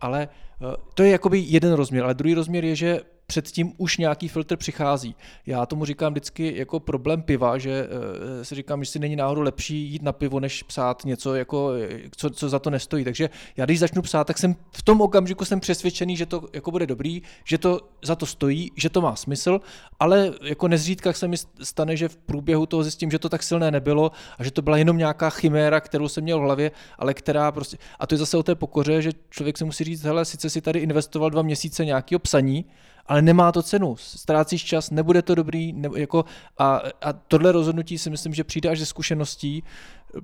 [0.01, 0.27] Ale
[0.61, 4.55] eh, to je jakoby jeden rozměr, ale druhý rozměr je, že předtím už nějaký filtr
[4.55, 5.15] přichází.
[5.45, 9.41] Já tomu říkám vždycky jako problém piva, že uh, si říkám, že si není náhodou
[9.41, 11.71] lepší jít na pivo, než psát něco, jako,
[12.15, 13.03] co, co za to nestojí.
[13.03, 16.71] Takže já když začnu psát, tak jsem v tom okamžiku jsem přesvědčený, že to jako
[16.71, 19.61] bude dobrý, že to za to stojí, že to má smysl,
[19.99, 23.71] ale jako nezřídka se mi stane, že v průběhu toho zjistím, že to tak silné
[23.71, 27.51] nebylo a že to byla jenom nějaká chiméra, kterou jsem měl v hlavě, ale která
[27.51, 30.49] prostě, a to je zase o té pokoře, že člověk si musí říct, hele, sice
[30.49, 32.65] si tady investoval dva měsíce nějakého psaní,
[33.07, 33.95] ale nemá to cenu.
[33.95, 36.25] Ztrácíš čas, nebude to dobrý, ne, jako,
[36.57, 39.63] a, a tohle rozhodnutí si myslím, že přijde až ze zkušeností,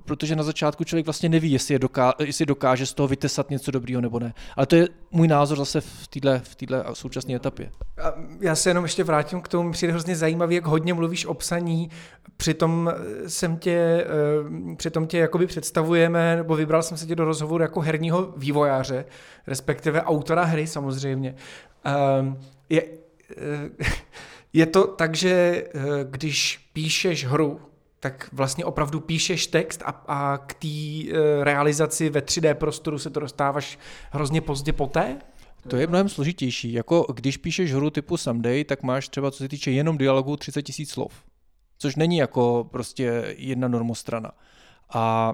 [0.04, 3.70] protože na začátku člověk vlastně neví, jestli, je doká, jestli dokáže z toho vytesat něco
[3.70, 4.34] dobrýho nebo ne.
[4.56, 7.70] Ale to je můj názor zase v této v týhle současné etapě.
[8.02, 11.34] A já se jenom ještě vrátím k tomu, přijde hrozně zajímavý, jak hodně mluvíš o
[11.34, 11.90] psaní,
[12.36, 12.92] přitom
[13.26, 14.06] jsem tě,
[14.72, 19.04] eh, přitom tě jakoby představujeme, nebo vybral jsem se tě do rozhovoru jako herního vývojáře,
[19.46, 21.34] respektive autora hry samozřejmě.
[21.84, 22.82] Ehm, je,
[23.36, 23.86] eh,
[24.52, 27.60] je to tak, že eh, když píšeš hru,
[28.00, 33.10] tak vlastně opravdu píšeš text a, a k té e, realizaci ve 3D prostoru se
[33.10, 33.78] to dostáváš
[34.10, 35.16] hrozně pozdě poté?
[35.68, 36.72] To je mnohem složitější.
[36.72, 40.62] Jako když píšeš hru typu Someday, tak máš třeba, co se týče jenom dialogu, 30
[40.62, 41.12] tisíc slov.
[41.78, 44.32] Což není jako prostě jedna normostrana.
[44.94, 45.32] A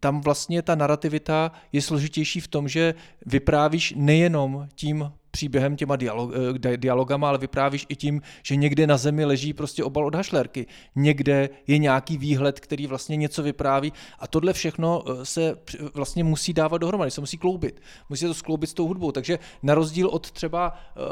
[0.00, 2.94] tam vlastně ta narrativita je složitější v tom, že
[3.26, 6.30] vyprávíš nejenom tím příběhem, těma dialog,
[6.64, 10.66] eh, dialogama, ale vyprávíš i tím, že někde na zemi leží prostě obal od hašlerky.
[10.96, 15.56] Někde je nějaký výhled, který vlastně něco vypráví a tohle všechno eh, se
[15.94, 17.80] vlastně musí dávat dohromady, se musí kloubit.
[18.08, 19.12] Musí to skloubit s tou hudbou.
[19.12, 21.02] Takže na rozdíl od třeba uh,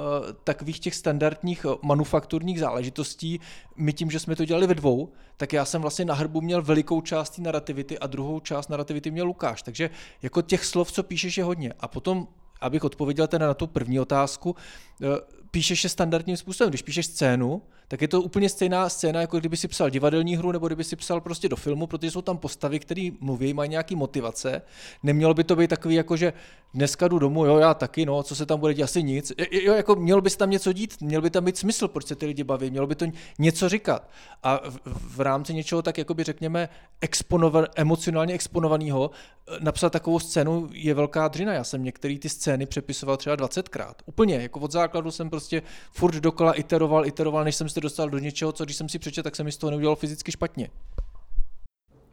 [0.44, 3.40] takových těch standardních manufakturních záležitostí,
[3.76, 6.62] my tím, že jsme to dělali ve dvou, tak já jsem vlastně na hrbu měl
[6.62, 9.62] velikou část narrativity a druhou část narrativity měl Lukáš.
[9.62, 9.90] Takže
[10.22, 11.72] jako těch slov, co píšeš, je hodně.
[11.80, 12.28] A potom
[12.62, 14.56] abych odpověděl teda na tu první otázku,
[15.02, 15.06] eh,
[15.50, 16.70] píšeš je standardním způsobem.
[16.70, 20.52] Když píšeš scénu, tak je to úplně stejná scéna, jako kdyby si psal divadelní hru
[20.52, 23.96] nebo kdyby si psal prostě do filmu, protože jsou tam postavy, které mluví, mají nějaký
[23.96, 24.62] motivace.
[25.02, 26.32] Nemělo by to být takový, jako že
[26.74, 29.32] dneska jdu domů, jo, já taky, no, co se tam bude dít, asi nic.
[29.50, 32.14] Jo, jako mělo by se tam něco dít, měl by tam být smysl, proč se
[32.14, 33.06] ty lidi baví, mělo by to
[33.38, 34.10] něco říkat.
[34.42, 34.78] A v,
[35.16, 36.68] v rámci něčeho tak, jakoby řekněme,
[37.00, 39.10] exponova, emocionálně exponovaného,
[39.48, 41.52] eh, napsat takovou scénu je velká dřina.
[41.52, 43.94] Já jsem některé ty scény přepisoval třeba 20krát.
[44.06, 48.18] Úplně, jako od základu jsem prostě furt dokola iteroval, iteroval, než jsem se dostal do
[48.18, 50.68] něčeho, co když jsem si přečetl, tak jsem mi z toho neudělal fyzicky špatně.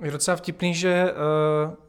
[0.03, 1.13] Je docela vtipný, že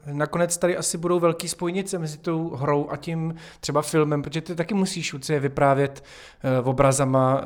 [0.06, 4.40] uh, nakonec tady asi budou velký spojnice mezi tou hrou a tím třeba filmem, protože
[4.40, 6.04] ty taky musíš je vyprávět
[6.60, 7.44] uh, obrazama, uh,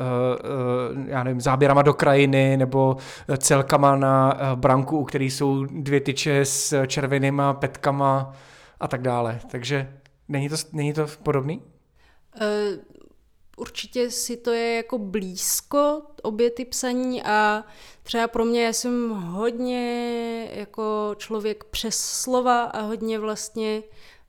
[0.97, 2.97] uh, já nevím, záběrama do krajiny nebo
[3.38, 8.33] celkama na uh, branku, u kterých jsou dvě tyče s červenýma petkama
[8.81, 9.40] a tak dále.
[9.51, 9.92] Takže
[10.29, 11.62] není to, není to podobný?
[12.40, 12.93] Uh,
[13.57, 17.64] určitě si to je jako blízko, obě ty psaní a
[18.03, 23.83] třeba pro mě já jsem hodně jako člověk přes slova a hodně vlastně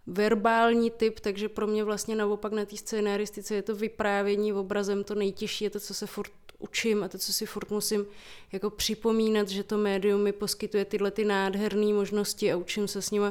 [0.07, 5.15] verbální typ, takže pro mě vlastně naopak na té scénaristice je to vyprávění obrazem to
[5.15, 8.05] nejtěžší, je to, co se furt učím a to, co si furt musím
[8.51, 13.11] jako připomínat, že to médium mi poskytuje tyhle ty nádherné možnosti a učím se s
[13.11, 13.27] nimi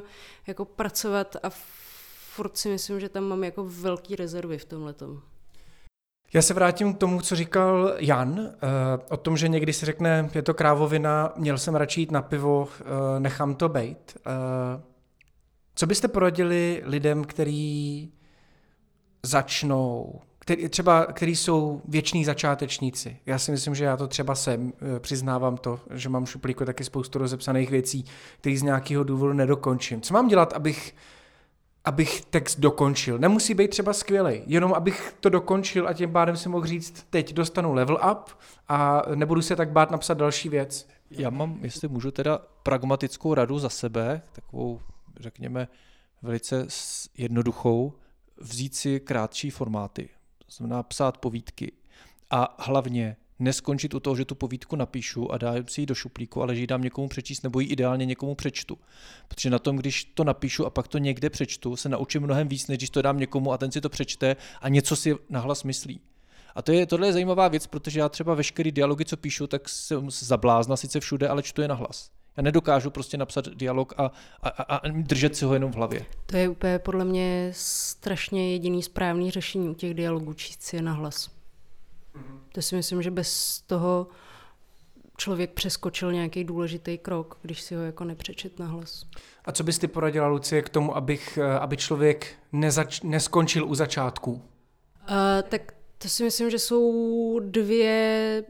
[0.46, 1.50] jako pracovat a
[2.34, 4.94] furt si myslím, že tam mám jako velký rezervy v tomhle.
[6.34, 8.46] Já se vrátím k tomu, co říkal Jan, uh,
[9.10, 12.60] o tom, že někdy si řekne, je to krávovina, měl jsem radši jít na pivo,
[12.60, 12.68] uh,
[13.18, 14.16] nechám to bejt.
[14.26, 14.82] Uh,
[15.74, 18.12] co byste poradili lidem, kteří
[19.22, 23.16] začnou, který, třeba, který jsou věční začátečníci.
[23.26, 27.18] Já si myslím, že já to třeba jsem, přiznávám to, že mám šuplíku taky spoustu
[27.18, 28.04] rozepsaných věcí,
[28.40, 30.00] které z nějakého důvodu nedokončím.
[30.00, 30.94] Co mám dělat, abych
[31.84, 33.18] abych text dokončil.
[33.18, 37.32] Nemusí být třeba skvělý, jenom abych to dokončil a tím pádem si mohl říct, teď
[37.32, 38.30] dostanu level up
[38.68, 40.88] a nebudu se tak bát napsat další věc.
[41.10, 44.80] Já mám, jestli můžu teda pragmatickou radu za sebe, takovou,
[45.20, 45.68] řekněme,
[46.22, 46.66] velice
[47.18, 47.92] jednoduchou,
[48.36, 50.08] vzít si krátší formáty.
[50.38, 51.72] To znamená psát povídky.
[52.30, 56.42] A hlavně neskončit u toho, že tu povídku napíšu a dám si ji do šuplíku,
[56.42, 58.78] ale že ji dám někomu přečíst nebo ji ideálně někomu přečtu.
[59.28, 62.66] Protože na tom, když to napíšu a pak to někde přečtu, se naučím mnohem víc,
[62.66, 66.00] než když to dám někomu a ten si to přečte a něco si nahlas myslí.
[66.54, 69.68] A to je, tohle je zajímavá věc, protože já třeba veškerý dialogy, co píšu, tak
[69.68, 72.10] jsem zablázna sice všude, ale čtu je nahlas.
[72.36, 74.10] Já nedokážu prostě napsat dialog a,
[74.42, 76.06] a, a, a držet si ho jenom v hlavě.
[76.26, 80.82] To je úplně podle mě strašně jediný správný řešení u těch dialogů, číst si je
[80.82, 81.30] nahlas.
[82.52, 84.06] To si myslím, že bez toho
[85.16, 89.04] člověk přeskočil nějaký důležitý krok, když si ho jako nepřečet na hlas.
[89.44, 93.74] A co bys ty poradila, Lucie, k tomu, abych, eh, aby člověk nezač- neskončil u
[93.74, 94.32] začátku?
[94.32, 94.40] Uh,
[95.48, 98.44] tak to si myslím, že jsou dvě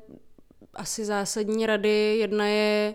[0.74, 2.16] asi zásadní rady.
[2.18, 2.94] Jedna je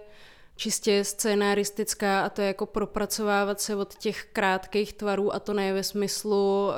[0.60, 5.74] čistě scénaristická a to je jako propracovávat se od těch krátkých tvarů a to ne
[5.74, 6.74] ve smyslu uh,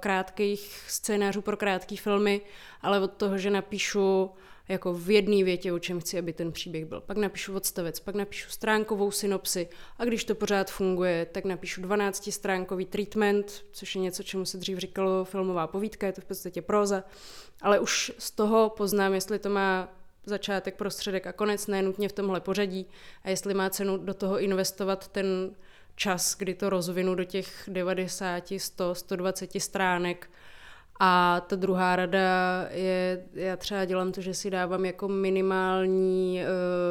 [0.00, 2.40] krátkých scénářů pro krátké filmy,
[2.80, 4.30] ale od toho, že napíšu
[4.68, 7.00] jako v jedné větě, o čem chci, aby ten příběh byl.
[7.00, 12.86] Pak napíšu odstavec, pak napíšu stránkovou synopsi a když to pořád funguje, tak napíšu 12-stránkový
[12.86, 17.04] treatment, což je něco, čemu se dřív říkalo filmová povídka, je to v podstatě próza,
[17.60, 19.88] ale už z toho poznám, jestli to má
[20.26, 22.86] začátek, prostředek a konec, ne nutně v tomhle pořadí.
[23.24, 25.50] A jestli má cenu do toho investovat ten
[25.96, 30.30] čas, kdy to rozvinu do těch 90, 100, 120 stránek,
[31.00, 32.18] a ta druhá rada
[32.70, 36.40] je, já třeba dělám to, že si dávám jako minimální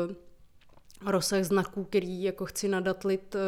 [0.09, 3.41] uh, rozsah znaků, který jako chci nadatlit uh,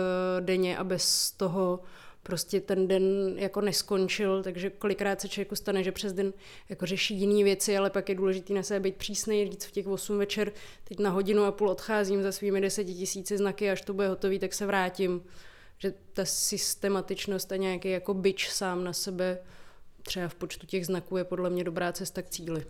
[0.46, 1.80] denně a bez toho
[2.24, 6.34] prostě ten den jako neskončil, takže kolikrát se člověku stane, že přes den
[6.70, 9.88] jako řeší jiné věci, ale pak je důležité na sebe být přísný, říct v těch
[9.88, 10.52] 8 večer,
[10.84, 14.40] teď na hodinu a půl odcházím za svými 10 tisíci znaky, až to bude hotový,
[14.40, 15.24] tak se vrátím.
[15.78, 19.38] Že ta systematičnost a nějaký jako byč sám na sebe
[20.04, 22.66] třeba v počtu těch znaků je podle mě dobrá cesta k cíli.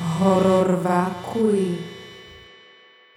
[0.00, 1.78] Horor vákuj.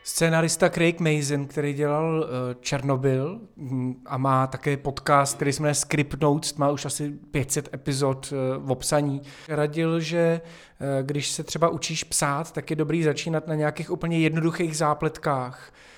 [0.03, 5.75] Scénarista Craig Mason, který dělal uh, Černobyl mm, a má také podcast, který se jmenuje
[5.75, 9.21] Script Notes, má už asi 500 epizod uh, v obsaní.
[9.47, 14.19] Radil, že uh, když se třeba učíš psát, tak je dobrý začínat na nějakých úplně
[14.19, 15.90] jednoduchých zápletkách, Eh,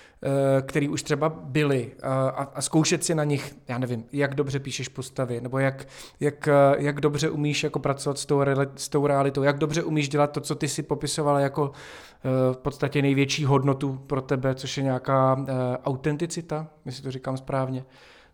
[0.61, 4.87] který už třeba byly a, a zkoušet si na nich, já nevím, jak dobře píšeš
[4.87, 5.87] postavy, nebo jak,
[6.19, 8.41] jak, eh, jak dobře umíš jako pracovat s tou,
[8.75, 12.57] s tou realitou, jak dobře umíš dělat to, co ty si popisovala jako eh, v
[12.57, 15.45] podstatě největší hodnotu pro tebe, což je nějaká
[15.83, 17.85] autenticita, jestli to říkám správně.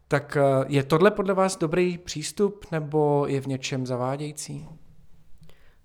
[0.08, 4.67] Tak je tohle podle vás dobrý přístup, nebo je v něčem zavádějící?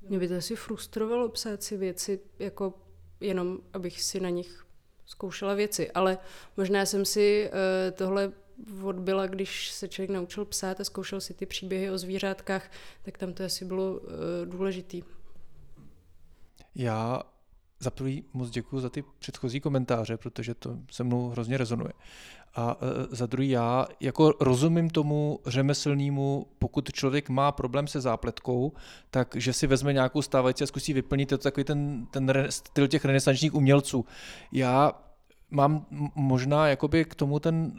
[0.08, 2.72] Mě by to asi frustrovalo psát si věci, jako
[3.20, 4.63] jenom abych si na nich
[5.06, 6.18] zkoušela věci, ale
[6.56, 8.32] možná jsem si uh, tohle
[8.82, 12.70] odbyla, když se člověk naučil psát a zkoušel si ty příběhy o zvířátkách,
[13.02, 14.00] tak tam to asi bylo uh,
[14.44, 15.02] důležitý.
[16.74, 17.22] Já
[17.80, 21.92] za prvý moc děkuji za ty předchozí komentáře, protože to se mnou hrozně rezonuje.
[22.56, 28.72] A e, za druhý já jako rozumím tomu řemeslnému, pokud člověk má problém se zápletkou,
[29.10, 33.04] tak že si vezme nějakou stávající a zkusí vyplnit, to takový ten, ten styl těch
[33.04, 34.04] renesančních umělců.
[34.52, 34.92] Já
[35.50, 37.76] mám možná jakoby k tomu ten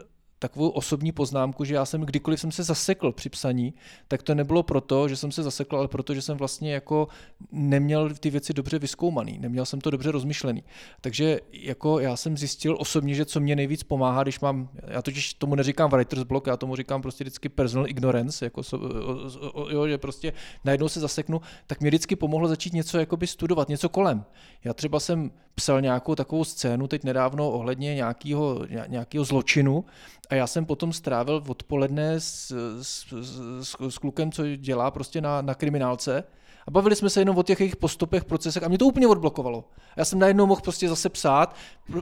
[0.47, 3.73] takovou osobní poznámku, že já jsem kdykoliv jsem se zasekl při psaní,
[4.07, 7.07] tak to nebylo proto, že jsem se zasekl, ale proto, že jsem vlastně jako
[7.51, 10.63] neměl ty věci dobře vyskoumaný, neměl jsem to dobře rozmyšlený.
[11.01, 15.33] Takže jako já jsem zjistil osobně, že co mě nejvíc pomáhá, když mám, já totiž
[15.33, 18.89] tomu neříkám writer's block, já tomu říkám prostě vždycky personal ignorance, jako so,
[19.69, 20.33] jo, že prostě
[20.65, 24.25] najednou se zaseknu, tak mě vždycky pomohlo začít něco jakoby studovat, něco kolem.
[24.63, 29.85] Já třeba jsem psal nějakou takovou scénu teď nedávno ohledně nějakého, nějakého zločinu.
[30.29, 33.05] A já jsem potom strávil odpoledne s, s,
[33.61, 36.23] s, s klukem, co dělá prostě na, na kriminálce
[36.67, 39.63] a bavili jsme se jenom o těch jejich postupech, procesech a mě to úplně odblokovalo.
[39.97, 41.55] Já jsem najednou mohl prostě zase psát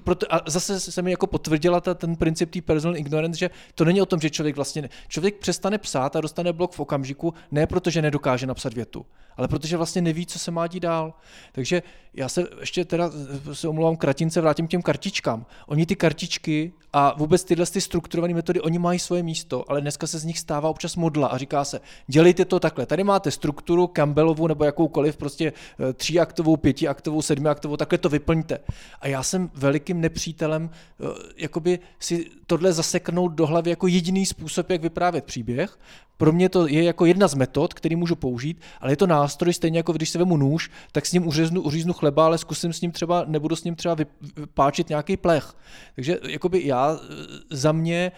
[0.04, 3.86] proto, a zase se mi jako potvrdila ta, ten princip té personal ignorance, že to
[3.86, 7.68] není o tom, že člověk vlastně, člověk přestane psát a dostane blok v okamžiku, ne
[7.68, 9.06] protože nedokáže napsat větu,
[9.38, 11.14] ale protože vlastně neví, co se má dít dál.
[11.52, 13.12] Takže já se ještě teda
[13.54, 15.46] se omlouvám kratince, vrátím k těm kartičkám.
[15.68, 20.08] Oni ty kartičky a vůbec tyhle ty strukturované metody, oni mají svoje místo, ale dneska
[20.08, 22.86] se z nich stává občas modla a říká se, dělejte to takhle.
[22.86, 28.60] Tady máte strukturu Campbellovu nebo jakoukoliv, prostě eh, tříaktovou, pětiaktovou, sedmiaktovou, takhle to vyplňte.
[29.00, 31.06] A já jsem velikým nepřítelem eh,
[31.38, 35.78] jakoby si tohle zaseknout do hlavy jako jediný způsob, jak vyprávět příběh.
[36.18, 39.54] Pro mě to je jako jedna z metod, který můžu použít, ale je to nástroj
[39.54, 42.82] stejně jako když se vemu nůž, tak s ním uříznu, uříznu chleba, ale zkusím s
[42.82, 43.96] ním třeba, nebudu s ním třeba
[44.38, 45.54] vypáčit nějaký plech.
[45.96, 47.08] Takže jakoby já eh,
[47.50, 48.12] za mě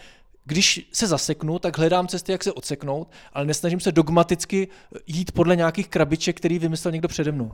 [0.45, 4.67] když se zaseknu, tak hledám cesty, jak se odseknout, ale nesnažím se dogmaticky
[5.07, 7.51] jít podle nějakých krabiček, který vymyslel někdo přede mnou.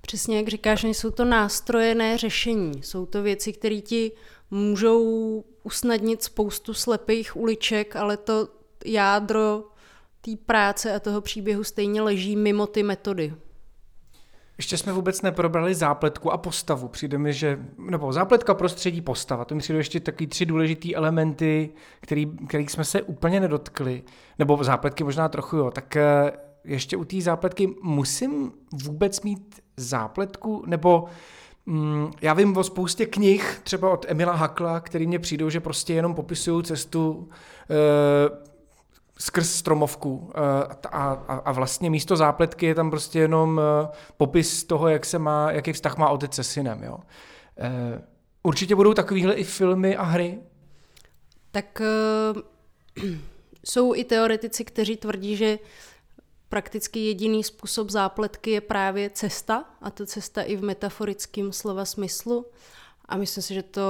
[0.00, 2.82] Přesně jak říkáš, nejsou to nástroje, ne řešení.
[2.82, 4.12] Jsou to věci, které ti
[4.50, 8.48] můžou usnadnit spoustu slepých uliček, ale to
[8.84, 9.64] jádro
[10.20, 13.34] té práce a toho příběhu stejně leží mimo ty metody.
[14.58, 16.88] Ještě jsme vůbec neprobrali zápletku a postavu.
[16.88, 19.44] Přijde mi, že, nebo zápletka, prostředí, postava.
[19.44, 24.02] To mi přijde ještě taky tři důležité elementy, který, kterých jsme se úplně nedotkli.
[24.38, 25.70] Nebo zápletky možná trochu, jo.
[25.70, 26.32] Tak eh,
[26.64, 31.04] ještě u té zápletky musím vůbec mít zápletku, nebo
[31.66, 35.94] mm, já vím o spoustě knih, třeba od Emila Hakla, který mě přijdou, že prostě
[35.94, 37.28] jenom popisují cestu
[37.70, 38.53] e,
[39.18, 40.30] skrz stromovku
[40.90, 43.60] a, a, a vlastně místo zápletky je tam prostě jenom
[44.16, 46.82] popis toho, jak se má, jaký vztah má otec se synem.
[46.82, 46.98] Jo.
[48.42, 50.38] Určitě budou takovýhle i filmy a hry?
[51.50, 51.82] Tak
[53.04, 53.10] uh,
[53.64, 55.58] jsou i teoretici, kteří tvrdí, že
[56.48, 62.46] prakticky jediný způsob zápletky je právě cesta, a to cesta i v metaforickém slova smyslu.
[63.08, 63.82] A myslím si, že to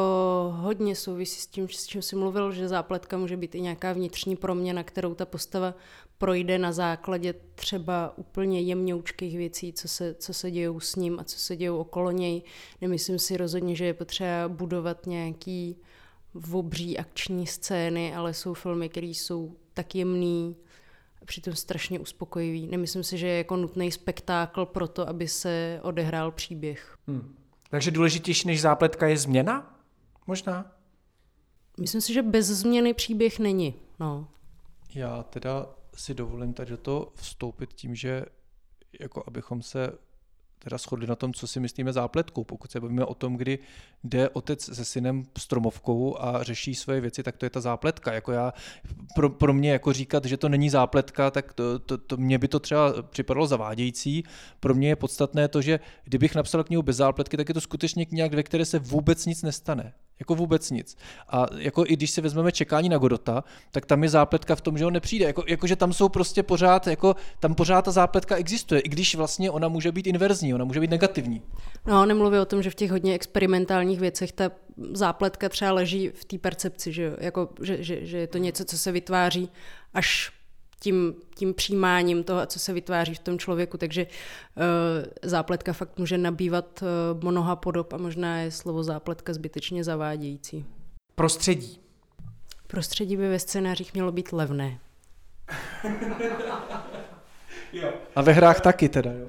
[0.57, 4.37] hodně souvisí s tím, s čím jsi mluvil, že zápletka může být i nějaká vnitřní
[4.37, 5.75] proměna, kterou ta postava
[6.19, 11.25] projde na základě třeba úplně jemňoučkých věcí, co se, co se dějou s ním a
[11.25, 12.43] co se dějou okolo něj.
[12.81, 15.77] Nemyslím si rozhodně, že je potřeba budovat nějaký
[16.53, 20.57] obří akční scény, ale jsou filmy, které jsou tak jemný,
[21.23, 22.67] a přitom strašně uspokojivý.
[22.67, 26.97] Nemyslím si, že je jako nutný spektákl pro to, aby se odehrál příběh.
[27.07, 27.44] Hmm.
[27.75, 29.81] Takže důležitější než zápletka je změna?
[30.27, 30.73] Možná?
[31.81, 33.75] Myslím si, že bez změny příběh není.
[34.01, 34.29] No.
[34.95, 35.67] Já teda
[35.97, 38.25] si dovolím tady do toho vstoupit tím, že
[39.01, 39.93] jako abychom se
[40.59, 42.45] teda shodli na tom, co si myslíme zápletkou.
[42.45, 43.59] Pokud se bavíme o tom, kdy
[44.05, 48.13] jde otec se synem stromovkou a řeší své věci, tak to je ta zápletka.
[48.13, 48.53] Jako já,
[49.15, 52.49] pro, pro mě jako říkat, že to není zápletka, tak to, to, to mě by
[52.49, 54.25] to třeba připadalo zavádějící.
[54.61, 58.07] Pro mě je podstatné to, že kdybych napsal knihu bez zápletky, tak je to skutečně
[58.07, 59.93] kniha, ve které se vůbec nic nestane.
[60.19, 60.97] Jako vůbec nic.
[61.29, 64.79] A jako i když si vezmeme čekání na Godota, tak tam je zápletka v tom,
[64.79, 65.25] že on nepřijde.
[65.25, 69.15] Jako, jako že tam jsou prostě pořád, jako tam pořád ta zápletka existuje, i když
[69.15, 71.43] vlastně ona může být inverzní, ona může být negativní.
[71.87, 74.51] No, nemluvím o tom, že v těch hodně experimentálních věcech ta
[74.93, 78.79] zápletka třeba leží v té percepci, že, jako, že, že, že je to něco, co
[78.79, 79.51] se vytváří
[79.95, 80.33] až
[80.85, 83.79] tím, tím přijímáním toho, co se vytváří v tom člověku.
[83.79, 84.13] Takže uh,
[85.23, 86.89] zápletka fakt může nabývat uh,
[87.25, 90.65] mnoha podob a možná je slovo zápletka zbytečně zavádějící.
[91.15, 91.81] Prostředí.
[92.67, 94.79] Prostředí by ve scénářích mělo být levné.
[97.73, 97.93] jo.
[98.17, 99.27] A ve hrách taky teda, jo.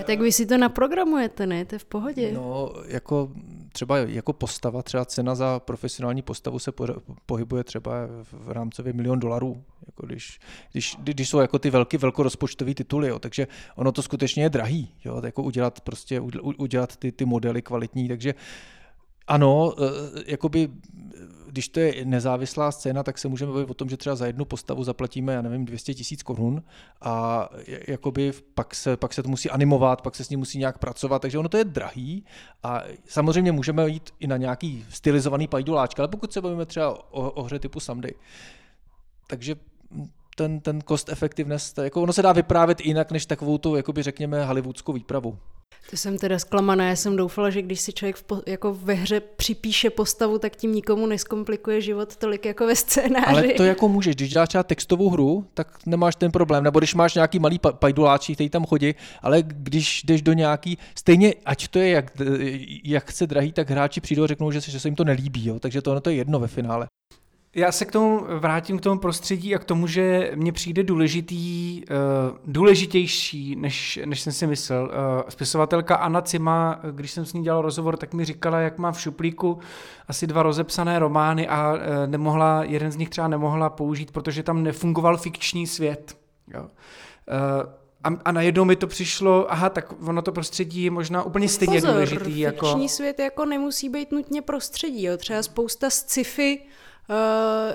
[0.00, 1.64] A tak vy si to naprogramujete, ne?
[1.64, 2.32] To je v pohodě.
[2.32, 3.30] No, jako
[3.76, 6.72] třeba jako postava, třeba cena za profesionální postavu se
[7.26, 10.40] pohybuje třeba v rámcově milion dolarů, jako když,
[10.72, 13.46] když, když jsou jako ty velký, velkorozpočtový tituly, jo, takže
[13.76, 16.20] ono to skutečně je drahý, jo, jako udělat prostě,
[16.58, 18.34] udělat ty, ty modely kvalitní, takže
[19.26, 20.68] ano, eh, jakoby
[21.48, 24.44] když to je nezávislá scéna, tak se můžeme bavit o tom, že třeba za jednu
[24.44, 26.62] postavu zaplatíme, já nevím, 200 tisíc korun
[27.00, 27.48] a
[27.88, 31.22] jakoby pak se, pak se to musí animovat, pak se s ním musí nějak pracovat,
[31.22, 32.24] takže ono to je drahý
[32.62, 37.30] a samozřejmě můžeme jít i na nějaký stylizovaný pajduláčka, ale pokud se bavíme třeba o,
[37.30, 38.12] o hře typu Someday,
[39.26, 39.56] takže
[40.36, 44.02] ten, ten cost effectiveness, to, jako ono se dá vyprávět jinak než takovou tu, jakoby
[44.02, 45.38] řekněme, hollywoodskou výpravu.
[45.90, 48.94] To jsem teda zklamaná, já jsem doufala, že když si člověk v po, jako ve
[48.94, 53.26] hře připíše postavu, tak tím nikomu neskomplikuje život tolik jako ve scénáři.
[53.26, 56.94] Ale to jako můžeš, když děláš třeba textovou hru, tak nemáš ten problém, nebo když
[56.94, 61.78] máš nějaký malý pajduláčí, který tam chodí, ale když jdeš do nějaký, stejně, ať to
[61.78, 62.12] je jak,
[62.84, 65.46] jak se drahý, tak hráči přijdou a řeknou, že se, že se jim to nelíbí,
[65.46, 65.58] jo?
[65.58, 66.86] takže to, ono to je jedno ve finále.
[67.56, 71.82] Já se k tomu vrátím k tomu prostředí a k tomu, že mně přijde důležitý,
[71.84, 74.84] uh, důležitější, než, než jsem si myslel.
[74.84, 78.92] Uh, spisovatelka Anna Cima, když jsem s ní dělal rozhovor, tak mi říkala, jak má
[78.92, 79.58] v šuplíku
[80.08, 84.62] asi dva rozepsané romány a uh, nemohla, jeden z nich třeba nemohla použít, protože tam
[84.62, 86.16] nefungoval fikční svět.
[86.54, 86.66] Jo.
[88.04, 91.80] A, a najednou mi to přišlo, aha, tak ono to prostředí je možná úplně stejně
[91.80, 92.40] Pozor, důležitý.
[92.40, 92.66] Jako...
[92.66, 95.02] Fikční svět jako nemusí být nutně prostředí.
[95.02, 95.16] Jo.
[95.16, 96.85] Třeba spousta sci-fi Eh,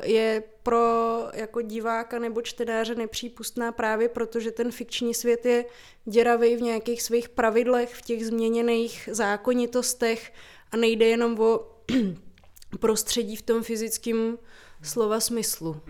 [0.03, 5.65] je pro jako diváka nebo čtenáře nepřípustná právě proto, že ten fikční svět je
[6.05, 10.33] děravý v nějakých svých pravidlech, v těch změněných zákonitostech
[10.71, 11.67] a nejde jenom o
[12.79, 14.37] prostředí v tom fyzickém
[14.83, 15.81] slova smyslu.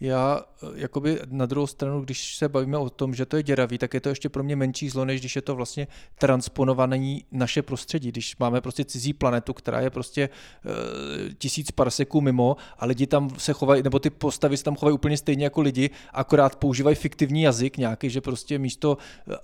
[0.00, 3.78] Já eh, jakoby na druhou stranu, když se bavíme o tom, že to je děravý,
[3.78, 5.88] tak je to ještě pro mě menší zlo, než když je to vlastně
[6.18, 8.08] transponované naše prostředí.
[8.08, 13.30] Když máme prostě cizí planetu, která je prostě e, tisíc parseků mimo a lidi tam
[13.38, 17.42] se chovají, nebo ty postavy se tam chovají úplně stejně jako lidi, akorát používají fiktivní
[17.42, 18.98] jazyk nějaký, že prostě místo
[19.30, 19.34] e,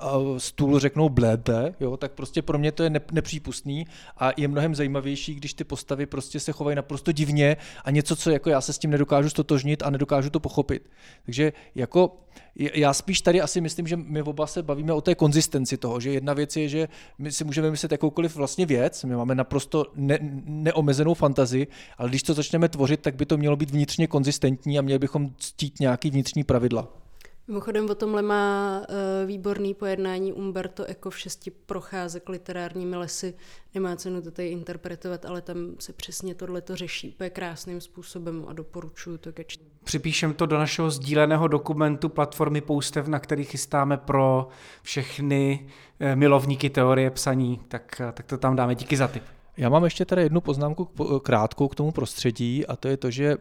[0.40, 3.86] stůlu řeknou blebe, jo, tak prostě pro mě to je nepřípustný
[4.18, 8.30] a je mnohem zajímavější, když ty postavy prostě se chovají naprosto divně a něco, co
[8.30, 10.90] jako já se s tím nedokážu stotožnit a nedokážu to pochopit.
[11.24, 12.16] Takže jako
[12.57, 16.11] já spíš tady asi myslím, že my oba se bavíme o té konzistenci toho, že
[16.11, 16.88] jedna věc je, že
[17.18, 21.66] my si můžeme myslet jakoukoliv vlastně věc, my máme naprosto ne, neomezenou fantazii,
[21.99, 25.30] ale když to začneme tvořit, tak by to mělo být vnitřně konzistentní a měli bychom
[25.38, 27.05] ctít nějaký vnitřní pravidla.
[27.49, 33.34] Mimochodem o tomhle má uh, výborný pojednání Umberto Eco v šesti procházek literárními lesy.
[33.74, 38.44] Nemá cenu to tady interpretovat, ale tam se přesně tohle to řeší úplně krásným způsobem
[38.49, 39.70] a doporučuju to ke čtení.
[39.84, 44.49] připíšem to do našeho sdíleného dokumentu platformy Poustev, na který chystáme pro
[44.82, 45.66] všechny
[46.01, 48.74] eh, milovníky teorie psaní, tak, eh, tak to tam dáme.
[48.74, 49.22] Díky za tip.
[49.57, 50.84] Já mám ještě tady jednu poznámku
[51.22, 53.36] krátkou k tomu prostředí a to je to, že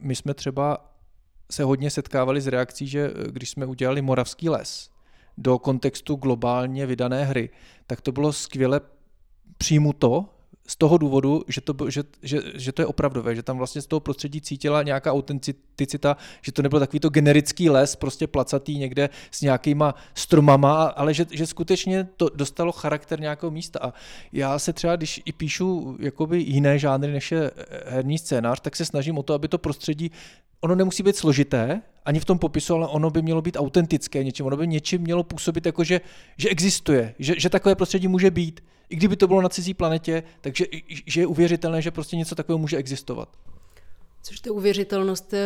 [0.00, 0.91] my jsme třeba
[1.52, 4.90] se hodně setkávali s reakcí, že když jsme udělali Moravský les
[5.38, 7.50] do kontextu globálně vydané hry,
[7.86, 8.80] tak to bylo skvěle
[9.58, 10.28] přijímuto
[10.72, 13.86] z toho důvodu, že to, že, že, že to je opravdové, že tam vlastně z
[13.86, 19.10] toho prostředí cítila nějaká autenticita, že to nebyl takový to generický les, prostě placatý někde
[19.30, 23.78] s nějakýma stromama, ale že, že skutečně to dostalo charakter nějakého místa.
[23.82, 23.92] A
[24.32, 27.50] já se třeba, když i píšu jakoby jiné žánry, než je
[27.86, 30.10] herní scénář, tak se snažím o to, aby to prostředí
[30.60, 34.46] ono nemusí být složité, ani v tom popisu, ale ono by mělo být autentické něčím.
[34.46, 36.00] Ono by něčím mělo působit jako, že,
[36.36, 38.64] že existuje, že, že takové prostředí může být.
[38.88, 40.64] I kdyby to bylo na cizí planetě, takže
[41.06, 43.28] že je uvěřitelné, že prostě něco takového může existovat.
[44.22, 45.40] Což ta uvěřitelnost eh,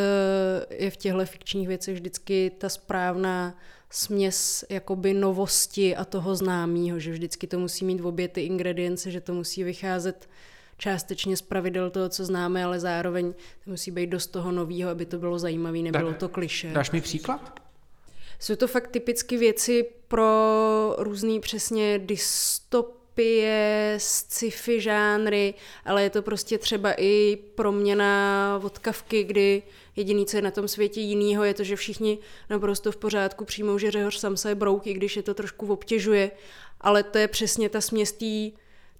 [0.70, 3.58] je v těchto fikčních věcech vždycky ta správná
[3.90, 9.10] směs jakoby novosti a toho známého, že vždycky to musí mít v obě ty ingredience,
[9.10, 10.28] že to musí vycházet
[10.78, 15.06] částečně z pravidel toho, co známe, ale zároveň to musí být dost toho nového, aby
[15.06, 16.70] to bylo zajímavé, nebylo to kliše.
[16.72, 17.60] Dáš mi příklad?
[18.38, 25.54] Jsou to fakt typicky věci pro různý přesně dystopie, sci-fi žánry,
[25.84, 29.62] ale je to prostě třeba i proměna odkavky, kdy
[29.96, 32.18] jediný, co je na tom světě jinýho, je to, že všichni
[32.50, 36.30] naprosto v pořádku přijmou, že řehoř sam se brouk, i když je to trošku obtěžuje,
[36.80, 38.54] ale to je přesně ta směstí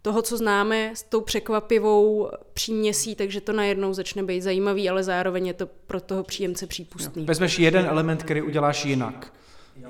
[0.07, 5.47] toho, co známe, s tou překvapivou příměsí, takže to najednou začne být zajímavý, ale zároveň
[5.47, 7.23] je to pro toho příjemce přípustný.
[7.23, 7.27] Jo.
[7.27, 9.33] Vezmeš jeden element, který uděláš jinak.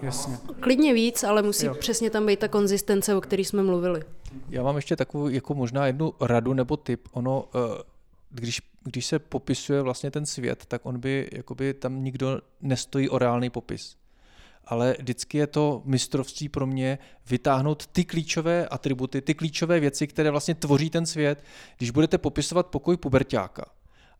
[0.02, 0.38] Jasně.
[0.60, 1.74] Klidně víc, ale musí jo.
[1.74, 4.02] přesně tam být ta konzistence, o které jsme mluvili.
[4.48, 7.08] Já mám ještě takovou jako možná jednu radu nebo tip.
[7.12, 7.82] Ono, eh,
[8.30, 13.18] když, když se popisuje vlastně ten svět, tak on by, jakoby tam nikdo nestojí o
[13.18, 13.96] reálný popis
[14.66, 16.98] ale vždycky je to mistrovství pro mě
[17.30, 21.44] vytáhnout ty klíčové atributy, ty klíčové věci, které vlastně tvoří ten svět.
[21.78, 23.64] Když budete popisovat pokoj pubertáka,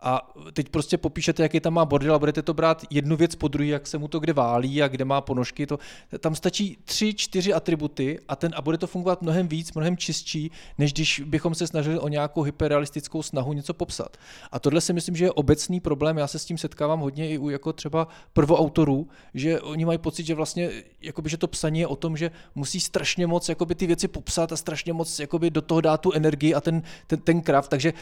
[0.07, 3.48] a teď prostě popíšete, jaký tam má bordel a budete to brát jednu věc po
[3.48, 5.66] druhé, jak se mu to kde válí a kde má ponožky.
[5.66, 5.78] To,
[6.18, 10.50] tam stačí tři, čtyři atributy a, ten, a bude to fungovat mnohem víc, mnohem čistší,
[10.78, 14.16] než když bychom se snažili o nějakou hyperrealistickou snahu něco popsat.
[14.52, 16.18] A tohle si myslím, že je obecný problém.
[16.18, 20.26] Já se s tím setkávám hodně i u jako třeba prvoautorů, že oni mají pocit,
[20.26, 20.70] že vlastně
[21.02, 24.52] jakoby, že to psaní je o tom, že musí strašně moc jakoby, ty věci popsat
[24.52, 27.70] a strašně moc jakoby, do toho dát tu energii a ten, ten, ten kraft.
[27.70, 27.92] Takže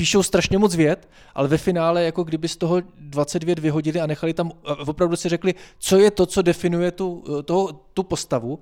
[0.00, 4.06] píšou strašně moc věd, ale ve finále, jako kdyby z toho 20 věd vyhodili a
[4.06, 4.52] nechali tam,
[4.86, 8.58] opravdu si řekli, co je to, co definuje tu, toho, tu postavu,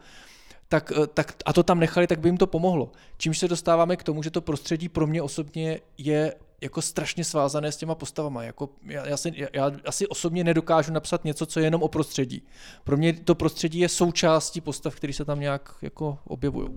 [0.68, 2.90] tak, tak, a to tam nechali, tak by jim to pomohlo.
[3.18, 7.72] Čímž se dostáváme k tomu, že to prostředí pro mě osobně je jako strašně svázané
[7.72, 8.42] s těma postavama.
[8.42, 11.88] Jako já, já, si, já, já asi osobně nedokážu napsat něco, co je jenom o
[11.88, 12.42] prostředí.
[12.84, 16.68] Pro mě to prostředí je součástí postav, které se tam nějak jako objevují.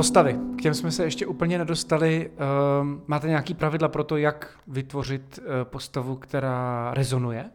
[0.00, 0.38] Postavy.
[0.58, 2.30] K těm jsme se ještě úplně nedostali.
[2.80, 7.50] Um, máte nějaký pravidla pro to, jak vytvořit uh, postavu, která rezonuje?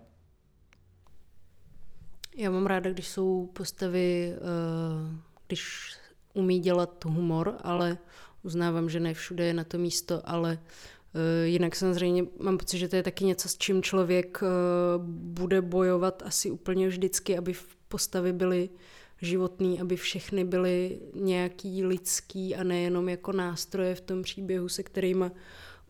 [2.38, 5.16] Já mám ráda, když jsou postavy, uh,
[5.48, 5.93] když
[6.34, 7.98] umí dělat humor, ale
[8.43, 12.88] uznávám, že ne všude je na to místo, ale uh, jinak samozřejmě mám pocit, že
[12.88, 14.41] to je taky něco, s čím člověk
[15.08, 17.54] bude bojovat asi úplně vždycky, aby
[17.88, 18.70] postavy byly
[19.26, 25.26] životný, aby všechny byly nějaký lidský a nejenom jako nástroje v tom příběhu, se kterými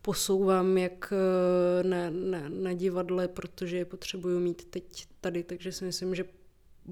[0.02, 5.84] posouvám jak eh, na, na, na divadle, protože je potřebuju mít teď tady, takže si
[5.84, 6.24] myslím, že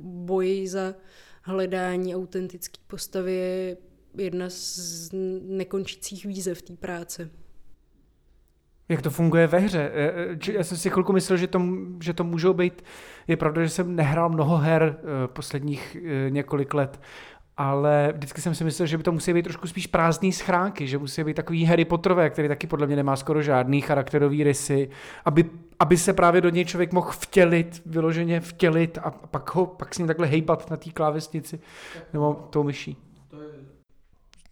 [0.02, 0.94] boj za
[1.42, 3.76] hledání autentické postavy je
[4.16, 5.10] jedna z
[5.42, 7.30] nekončících výzev té práce.
[8.88, 9.90] Jak to funguje ve hře?
[9.94, 10.12] Eh,
[10.48, 11.62] eh, já jsem si chvilku myslel, že to,
[12.00, 12.84] že to můžou být,
[13.28, 15.96] je pravda, že jsem nehrál mnoho her eh, posledních
[16.28, 17.00] několik let,
[17.56, 20.98] ale vždycky jsem si myslel, že by to musí být trošku spíš prázdný schránky, že
[20.98, 24.90] musí být takový Harry Potterové, který taky podle mě nemá skoro žádný charakterový rysy,
[25.24, 29.94] aby, aby se právě do něj člověk mohl vtělit, vyloženě vtělit a pak, ho, pak
[29.94, 31.60] s ním takhle hejbat na té klávesnici
[32.12, 33.13] nebo tou myší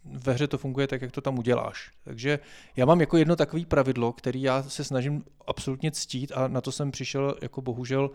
[0.05, 1.91] ve hře to funguje tak, jak to tam uděláš.
[2.03, 2.39] Takže
[2.75, 6.71] já mám jako jedno takové pravidlo, který já se snažím absolutně ctít a na to
[6.71, 8.11] jsem přišel jako bohužel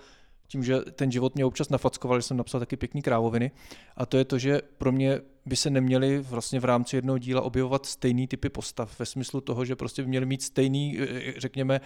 [0.49, 3.51] tím, že ten život mě občas nafackoval, že jsem napsal taky pěkný krávoviny
[3.97, 7.41] a to je to, že pro mě by se neměly vlastně v rámci jednoho díla
[7.41, 11.81] objevovat stejný typy postav, ve smyslu toho, že prostě by měly mít stejný, eh, řekněme,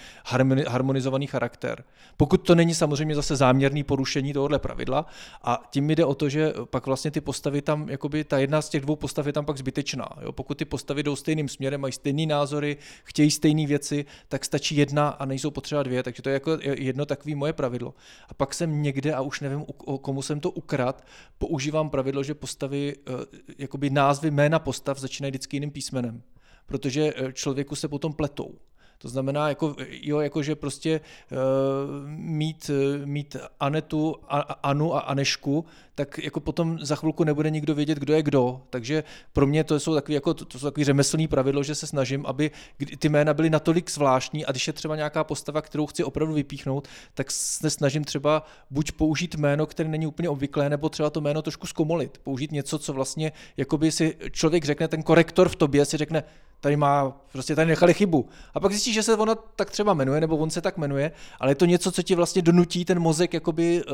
[0.68, 1.84] harmonizovaný charakter.
[2.16, 5.06] Pokud to není samozřejmě zase záměrný porušení tohohle pravidla
[5.42, 8.68] a tím jde o to, že pak vlastně ty postavy tam, jakoby ta jedna z
[8.68, 10.08] těch dvou postav je tam pak zbytečná.
[10.22, 10.32] Jo?
[10.32, 15.08] Pokud ty postavy jdou stejným směrem, mají stejné názory, chtějí stejné věci, tak stačí jedna
[15.08, 17.94] a nejsou potřeba dvě, takže to je jako jedno takové moje pravidlo.
[18.28, 19.64] A pak jsem někde, a už nevím,
[20.00, 21.04] komu jsem to ukrad,
[21.38, 26.22] používám pravidlo, že postavy, eh, jakoby názvy jména postav začínají vždycky jiným písmenem,
[26.66, 28.58] protože eh, člověku se potom pletou.
[28.98, 31.00] To znamená, jako, jo, jako že prostě
[31.30, 32.70] uh, mít,
[33.04, 35.64] mít Anetu, a, Anu a Anešku,
[35.94, 38.62] tak jako potom za chvilku nebude nikdo vědět, kdo je kdo.
[38.70, 42.50] Takže pro mě to jsou takový, jako, to takový řemeslný pravidlo, že se snažím, aby
[42.98, 46.88] ty jména byly natolik zvláštní a když je třeba nějaká postava, kterou chci opravdu vypíchnout,
[47.14, 51.42] tak se snažím třeba buď použít jméno, které není úplně obvyklé, nebo třeba to jméno
[51.42, 52.18] trošku zkomolit.
[52.18, 56.24] Použít něco, co vlastně jakoby si člověk řekne, ten korektor v tobě si řekne,
[56.62, 58.28] tady má, prostě tady nechali chybu.
[58.54, 61.50] A pak zjistíš, že se ona tak třeba jmenuje, nebo on se tak jmenuje, ale
[61.50, 63.92] je to něco, co ti vlastně donutí ten mozek jakoby uh,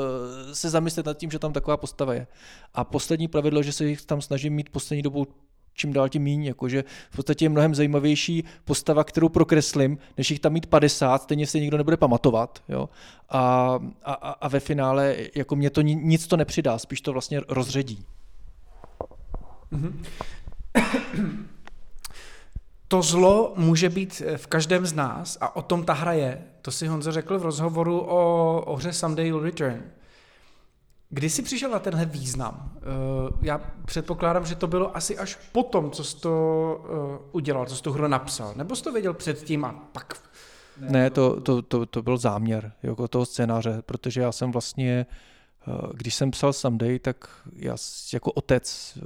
[0.52, 2.26] se zamyslet nad tím, že tam taková postava je.
[2.74, 5.26] A poslední pravidlo, že se jich tam snažím mít poslední dobou
[5.74, 10.40] čím dál tím míň, jakože v podstatě je mnohem zajímavější postava, kterou prokreslím, než jich
[10.40, 12.88] tam mít 50, stejně se nikdo nebude pamatovat, jo.
[13.28, 18.04] A, a, a ve finále jako mě to nic to nepřidá, spíš to vlastně rozředí.
[19.72, 19.94] Mm-hmm
[22.88, 26.42] to zlo může být eh, v každém z nás a o tom ta hra je.
[26.62, 29.82] To si Honzo řekl v rozhovoru o, o hře Someday You'll Return.
[31.10, 32.72] Kdy jsi přišel na tenhle význam?
[32.76, 32.80] Eh,
[33.42, 37.82] já předpokládám, že to bylo asi až potom, co jsi to eh, udělal, co jsi
[37.82, 38.52] tu hru napsal.
[38.56, 40.22] Nebo jsi to věděl předtím a pak...
[40.80, 45.06] Ne, to, to, to, to byl záměr jako toho scénáře, protože já jsem vlastně,
[45.94, 47.76] když jsem psal Someday, tak já
[48.12, 48.98] jako otec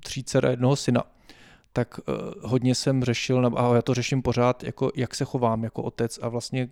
[0.00, 1.04] tří dcer a jednoho syna,
[1.72, 2.14] tak uh,
[2.50, 6.28] hodně jsem řešil, a já to řeším pořád, jako jak se chovám jako otec a
[6.28, 6.68] vlastně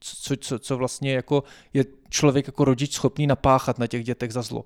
[0.00, 4.42] co, co, co vlastně jako je člověk jako rodič schopný napáchat na těch dětech za
[4.42, 4.64] zlo.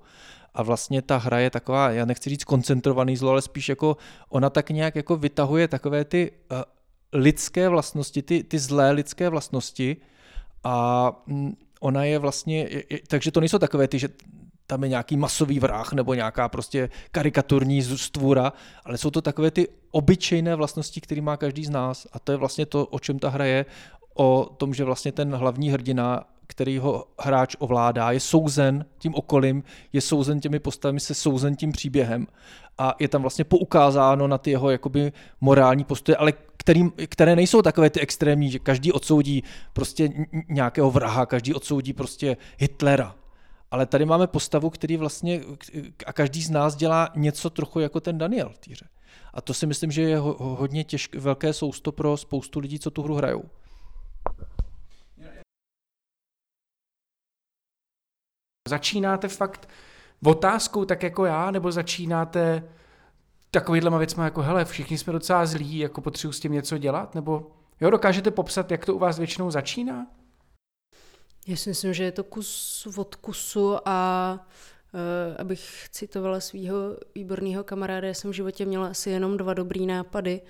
[0.54, 3.96] A vlastně ta hra je taková, já nechci říct koncentrovaný zlo, ale spíš jako
[4.28, 6.62] ona tak nějak jako vytahuje takové ty uh,
[7.12, 9.96] lidské vlastnosti, ty, ty zlé lidské vlastnosti
[10.64, 14.08] a mm, ona je vlastně, je, je, takže to nejsou takové ty, že
[14.70, 18.52] tam je nějaký masový vrah nebo nějaká prostě karikaturní stvůra,
[18.84, 22.38] ale jsou to takové ty obyčejné vlastnosti, které má každý z nás a to je
[22.38, 23.66] vlastně to, o čem ta hra je,
[24.14, 29.62] o tom, že vlastně ten hlavní hrdina který ho hráč ovládá, je souzen tím okolím,
[29.92, 32.26] je souzen těmi postavami, se souzen tím příběhem
[32.78, 37.62] a je tam vlastně poukázáno na ty jeho jakoby morální postoje, ale který, které nejsou
[37.62, 40.08] takové ty extrémní, že každý odsoudí prostě
[40.48, 43.14] nějakého vraha, každý odsoudí prostě Hitlera,
[43.70, 45.40] ale tady máme postavu, který vlastně,
[46.06, 48.88] a každý z nás dělá něco trochu jako ten Daniel týře.
[49.34, 53.02] A to si myslím, že je hodně těžké, velké sousto pro spoustu lidí, co tu
[53.02, 53.44] hru hrajou.
[58.68, 59.68] Začínáte fakt
[60.24, 62.68] otázkou tak jako já, nebo začínáte
[63.50, 67.50] takovýhlema věcma jako hele, všichni jsme docela zlí, jako potřebuji s tím něco dělat, nebo
[67.80, 70.06] jo, dokážete popsat, jak to u vás většinou začíná?
[71.48, 74.38] Já si myslím, že je to kus od kusu a
[74.94, 75.00] uh,
[75.38, 76.76] abych citovala svého
[77.14, 80.40] výborného kamaráda, já jsem v životě měla asi jenom dva dobrý nápady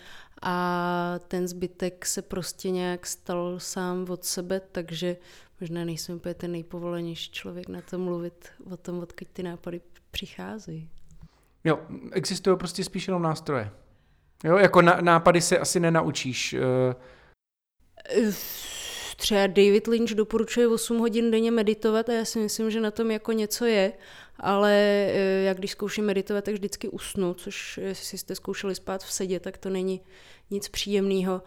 [0.43, 5.17] a ten zbytek se prostě nějak stal sám od sebe, takže
[5.61, 9.81] možná nejsem úplně ten nejpovolenější člověk na to mluvit o tom, odkud ty nápady
[10.11, 10.89] přicházejí.
[11.65, 11.79] Jo,
[12.13, 13.71] existují prostě spíš jenom nástroje.
[14.45, 16.55] Jo, jako na, nápady se asi nenaučíš.
[16.55, 16.95] Uh
[19.19, 23.11] třeba David Lynch doporučuje 8 hodin denně meditovat a já si myslím, že na tom
[23.11, 23.93] jako něco je,
[24.37, 29.13] ale eh, jak když zkouším meditovat, tak vždycky usnu, což jestli jste zkoušeli spát v
[29.13, 30.01] sedě, tak to není
[30.51, 31.43] nic příjemného.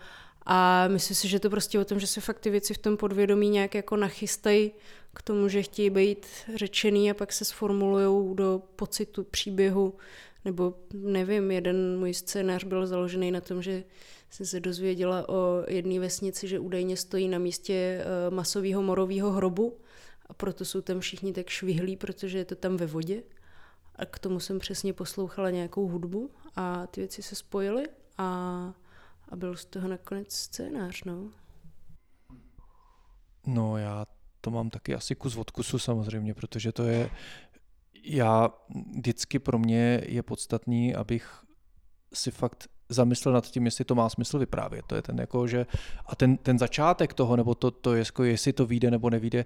[0.45, 2.97] A myslím si, že to prostě o tom, že se fakt ty věci v tom
[2.97, 4.71] podvědomí nějak jako nachystají
[5.13, 9.93] k tomu, že chtějí být řečený a pak se sformulují do pocitu příběhu,
[10.45, 13.83] nebo nevím, jeden můj scénář byl založený na tom, že
[14.31, 19.77] jsem se dozvěděla o jedné vesnici, že údajně stojí na místě eh, masového morového hrobu
[20.25, 23.23] a proto jsou tam všichni tak švihlí, protože je to tam ve vodě.
[23.95, 28.25] A k tomu jsem přesně poslouchala nějakou hudbu a ty věci se spojily a,
[29.29, 31.31] a byl z toho nakonec scénář, no.
[33.47, 34.05] No já
[34.41, 37.09] to mám taky asi kus od kusu samozřejmě, protože to je,
[38.03, 38.49] já
[38.95, 41.43] vždycky pro mě je podstatný, abych
[42.13, 44.85] si fakt zamyslel nad tím, jestli to má smysl vyprávět.
[44.87, 45.65] To je ten jako, že
[46.05, 49.45] a ten, ten začátek toho, nebo to, to je, jako, jestli to vyjde nebo nevíde,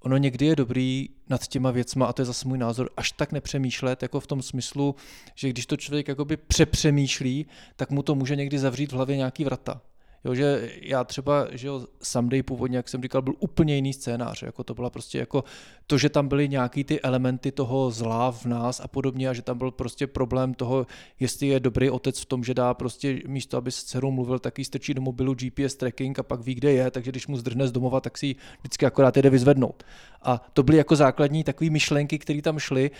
[0.00, 3.32] ono někdy je dobrý nad těma věcma, a to je zase můj názor, až tak
[3.32, 4.94] nepřemýšlet, jako v tom smyslu,
[5.34, 9.44] že když to člověk jakoby přepřemýšlí, tak mu to může někdy zavřít v hlavě nějaký
[9.44, 9.80] vrata.
[10.24, 14.42] Jo, že já třeba, že jo, Someday původně, jak jsem říkal, byl úplně jiný scénář.
[14.42, 15.44] Jako to byla prostě jako
[15.86, 19.42] to, že tam byly nějaký ty elementy toho zla v nás a podobně a že
[19.42, 20.86] tam byl prostě problém toho,
[21.20, 24.58] jestli je dobrý otec v tom, že dá prostě místo, aby s dcerou mluvil, tak
[24.58, 27.68] jí strčí do mobilu GPS tracking a pak ví, kde je, takže když mu zdrhne
[27.68, 29.82] z domova, tak si ji vždycky akorát jde vyzvednout.
[30.22, 32.90] A to byly jako základní takové myšlenky, které tam šly,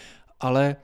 [0.41, 0.77] ale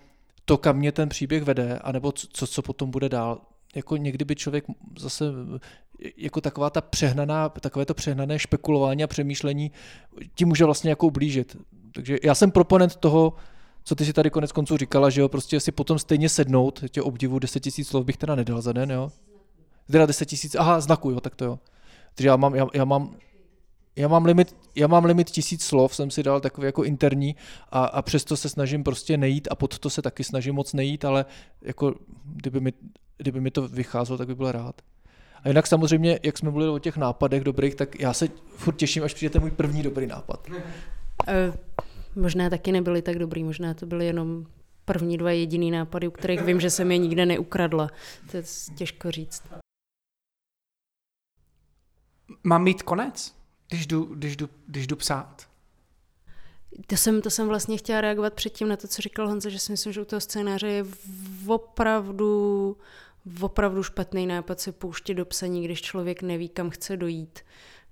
[0.45, 3.41] to, kam mě ten příběh vede, anebo co, co potom bude dál,
[3.77, 4.65] jako někdy by člověk
[4.99, 5.25] zase
[6.17, 9.71] jako taková ta přehnaná, takové to přehnané špekulování a přemýšlení
[10.35, 11.57] ti může vlastně jako ublížit.
[11.93, 13.33] Takže já jsem proponent toho,
[13.85, 17.03] co ty si tady konec konců říkala, že jo, prostě si potom stejně sednout, tě
[17.03, 19.13] obdivu 10 tisíc slov bych teda nedal za den, jo.
[19.91, 21.59] Teda 10 tisíc, aha, znaku, jo, tak to jo.
[22.15, 23.17] Takže já mám, já, já mám,
[23.97, 27.37] já mám limit, já mám limit tisíc slov, jsem si dal takový jako interní
[27.71, 31.05] a, a přesto se snažím prostě nejít a pod to se taky snažím moc nejít,
[31.05, 31.25] ale
[31.63, 32.73] jako kdyby mi,
[33.19, 34.83] kdyby mi to vycházelo, tak bych byl rád.
[35.43, 39.03] A jinak samozřejmě, jak jsme mluvili o těch nápadech dobrých, tak já se furt těším,
[39.03, 40.49] až přijde můj první dobrý nápad.
[41.29, 41.53] E,
[42.17, 44.47] možná taky nebyly tak dobrý, možná to byly jenom
[44.85, 47.91] první dva jediný nápady, u kterých vím, že jsem je nikde neukradla.
[48.31, 48.43] To je
[48.77, 49.43] těžko říct.
[52.45, 53.35] Mám mít konec,
[53.69, 55.49] když jdu, když jdu, když jdu psát?
[56.87, 59.73] To jsem, to jsem vlastně chtěla reagovat předtím na to, co říkal Honza, že si
[59.73, 60.85] myslím, že u toho scénáře je
[61.47, 62.77] opravdu
[63.41, 67.39] opravdu špatný nápad se pouštět do psaní, když člověk neví, kam chce dojít.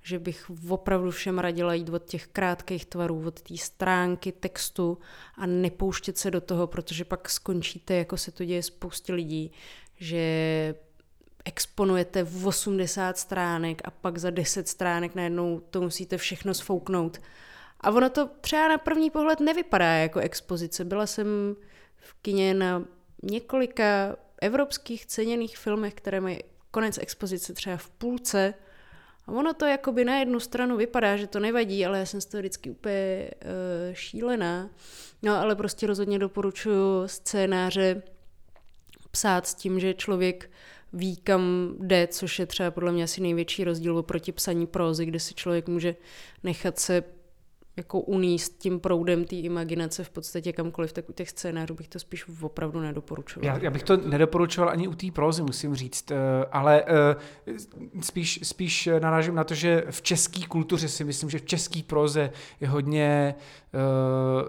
[0.03, 4.99] Že bych opravdu všem radila jít od těch krátkých tvarů, od té stránky textu
[5.35, 9.53] a nepouštět se do toho, protože pak skončíte, jako se to děje spoustě lidí,
[9.97, 10.75] že
[11.45, 17.19] exponujete v 80 stránek a pak za 10 stránek najednou to musíte všechno sfouknout.
[17.81, 20.85] A ono to třeba na první pohled nevypadá jako expozice.
[20.85, 21.57] Byla jsem
[21.97, 22.85] v kině na
[23.23, 26.39] několika evropských ceněných filmech, které mají
[26.71, 28.55] konec expozice třeba v půlce,
[29.27, 32.27] a ono to jakoby na jednu stranu vypadá, že to nevadí, ale já jsem z
[32.27, 34.71] toho vždycky úplně uh, šílená.
[35.23, 38.03] No ale prostě rozhodně doporučuji scénáře
[39.11, 40.51] psát s tím, že člověk
[40.93, 45.21] ví, kam jde, což je třeba podle mě asi největší rozdíl oproti psaní prózy, kde
[45.21, 45.97] si člověk může
[46.43, 47.05] nechat se
[47.77, 51.99] jako uníst tím proudem té imaginace v podstatě kamkoliv, tak u těch scénářů bych to
[51.99, 53.47] spíš opravdu nedoporučoval.
[53.47, 56.17] Já, já bych to nedoporučoval ani u té prózy, musím říct, eh,
[56.53, 57.55] ale eh,
[58.01, 62.31] spíš, spíš narážím na to, že v české kultuře si myslím, že v české próze
[62.61, 63.35] je hodně,
[63.75, 63.79] eh,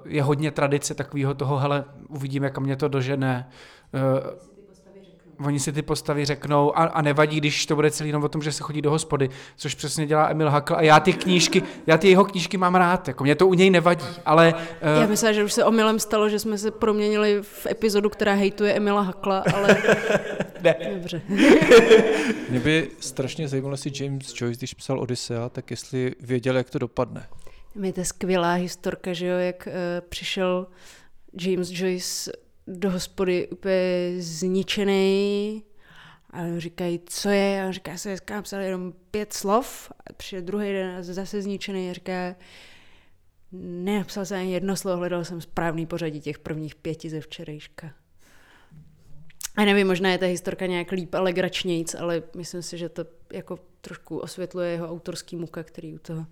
[0.06, 3.50] je hodně tradice takového toho, hele, uvidíme, kam mě to dožene
[5.46, 8.42] oni si ty postavy řeknou a, a nevadí, když to bude celý jenom o tom,
[8.42, 11.98] že se chodí do hospody, což přesně dělá Emil Hakl a já ty knížky, já
[11.98, 14.54] ty jeho knížky mám rád, jako mě to u něj nevadí, ale...
[14.54, 15.02] Uh...
[15.02, 18.74] Já myslím, že už se omylem stalo, že jsme se proměnili v epizodu, která hejtuje
[18.74, 19.78] Emila Hakla, ale...
[20.62, 20.76] ne.
[20.94, 21.22] Dobře.
[22.50, 26.80] Mě by strašně zajímalo, jestli James Joyce, když psal Odyssea, tak jestli věděl, jak to
[26.80, 27.28] dopadne.
[27.82, 29.74] Je to skvělá historka, že jo, jak uh,
[30.10, 30.68] přišel
[31.42, 32.32] James Joyce
[32.68, 35.64] do hospody úplně zničený
[36.30, 37.64] a říkají, co je?
[37.64, 41.42] A on říká, se dneska napsal jenom pět slov a přijde druhý den a zase
[41.42, 42.36] zničený a říká,
[43.52, 47.94] nenapsal jsem ani jedno slovo, hledal jsem správný pořadí těch prvních pěti ze včerejška.
[49.58, 53.06] A nevím, možná je ta historka nějak líp a legračnějc, ale myslím si, že to
[53.34, 56.26] jako trošku osvětluje jeho autorský muka, který u toho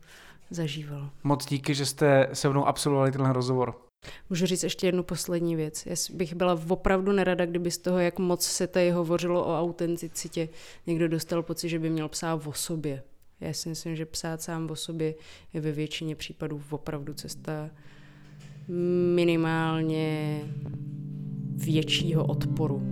[0.50, 1.10] zažíval.
[1.24, 3.93] Moc díky, že jste se mnou absolvovali tenhle rozhovor.
[4.30, 5.86] Můžu říct ještě jednu poslední věc.
[5.86, 10.50] Já bych byla opravdu nerada, kdyby z toho, jak moc se tady hovořilo o autenticitě,
[10.88, 13.04] někdo dostal pocit, že by měl psát o sobě.
[13.40, 15.16] Já si myslím, že psát sám o sobě
[15.54, 17.70] je ve většině případů opravdu cesta
[19.16, 20.40] minimálně
[21.56, 22.84] většího odporu.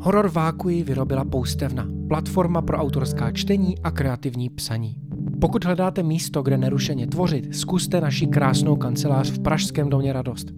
[0.00, 5.01] Horor Vákuji vyrobila Poustevna, platforma pro autorská čtení a kreativní psaní.
[5.42, 10.52] Pokud hledáte místo, kde nerušeně tvořit, zkuste naši krásnou kancelář v Pražském domě Radost.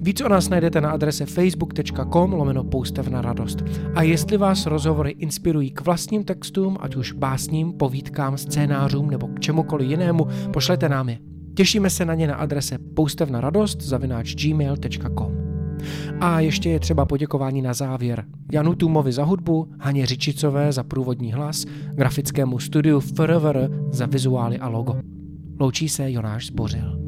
[0.00, 3.64] Víc o nás najdete na adrese facebook.com lomeno poustevna radost.
[3.94, 9.40] A jestli vás rozhovory inspirují k vlastním textům, ať už básním, povídkám, scénářům nebo k
[9.40, 11.18] čemukoliv jinému, pošlete nám je.
[11.54, 15.53] Těšíme se na ně na adrese poustevnaradost zavináč gmail.com.
[16.20, 18.24] A ještě je třeba poděkování na závěr.
[18.52, 21.64] Janu Tumovi za hudbu, Haně Řičicové za průvodní hlas,
[21.94, 24.96] grafickému studiu FRVR za vizuály a logo.
[25.60, 27.03] Loučí se Jonáš Zbořil.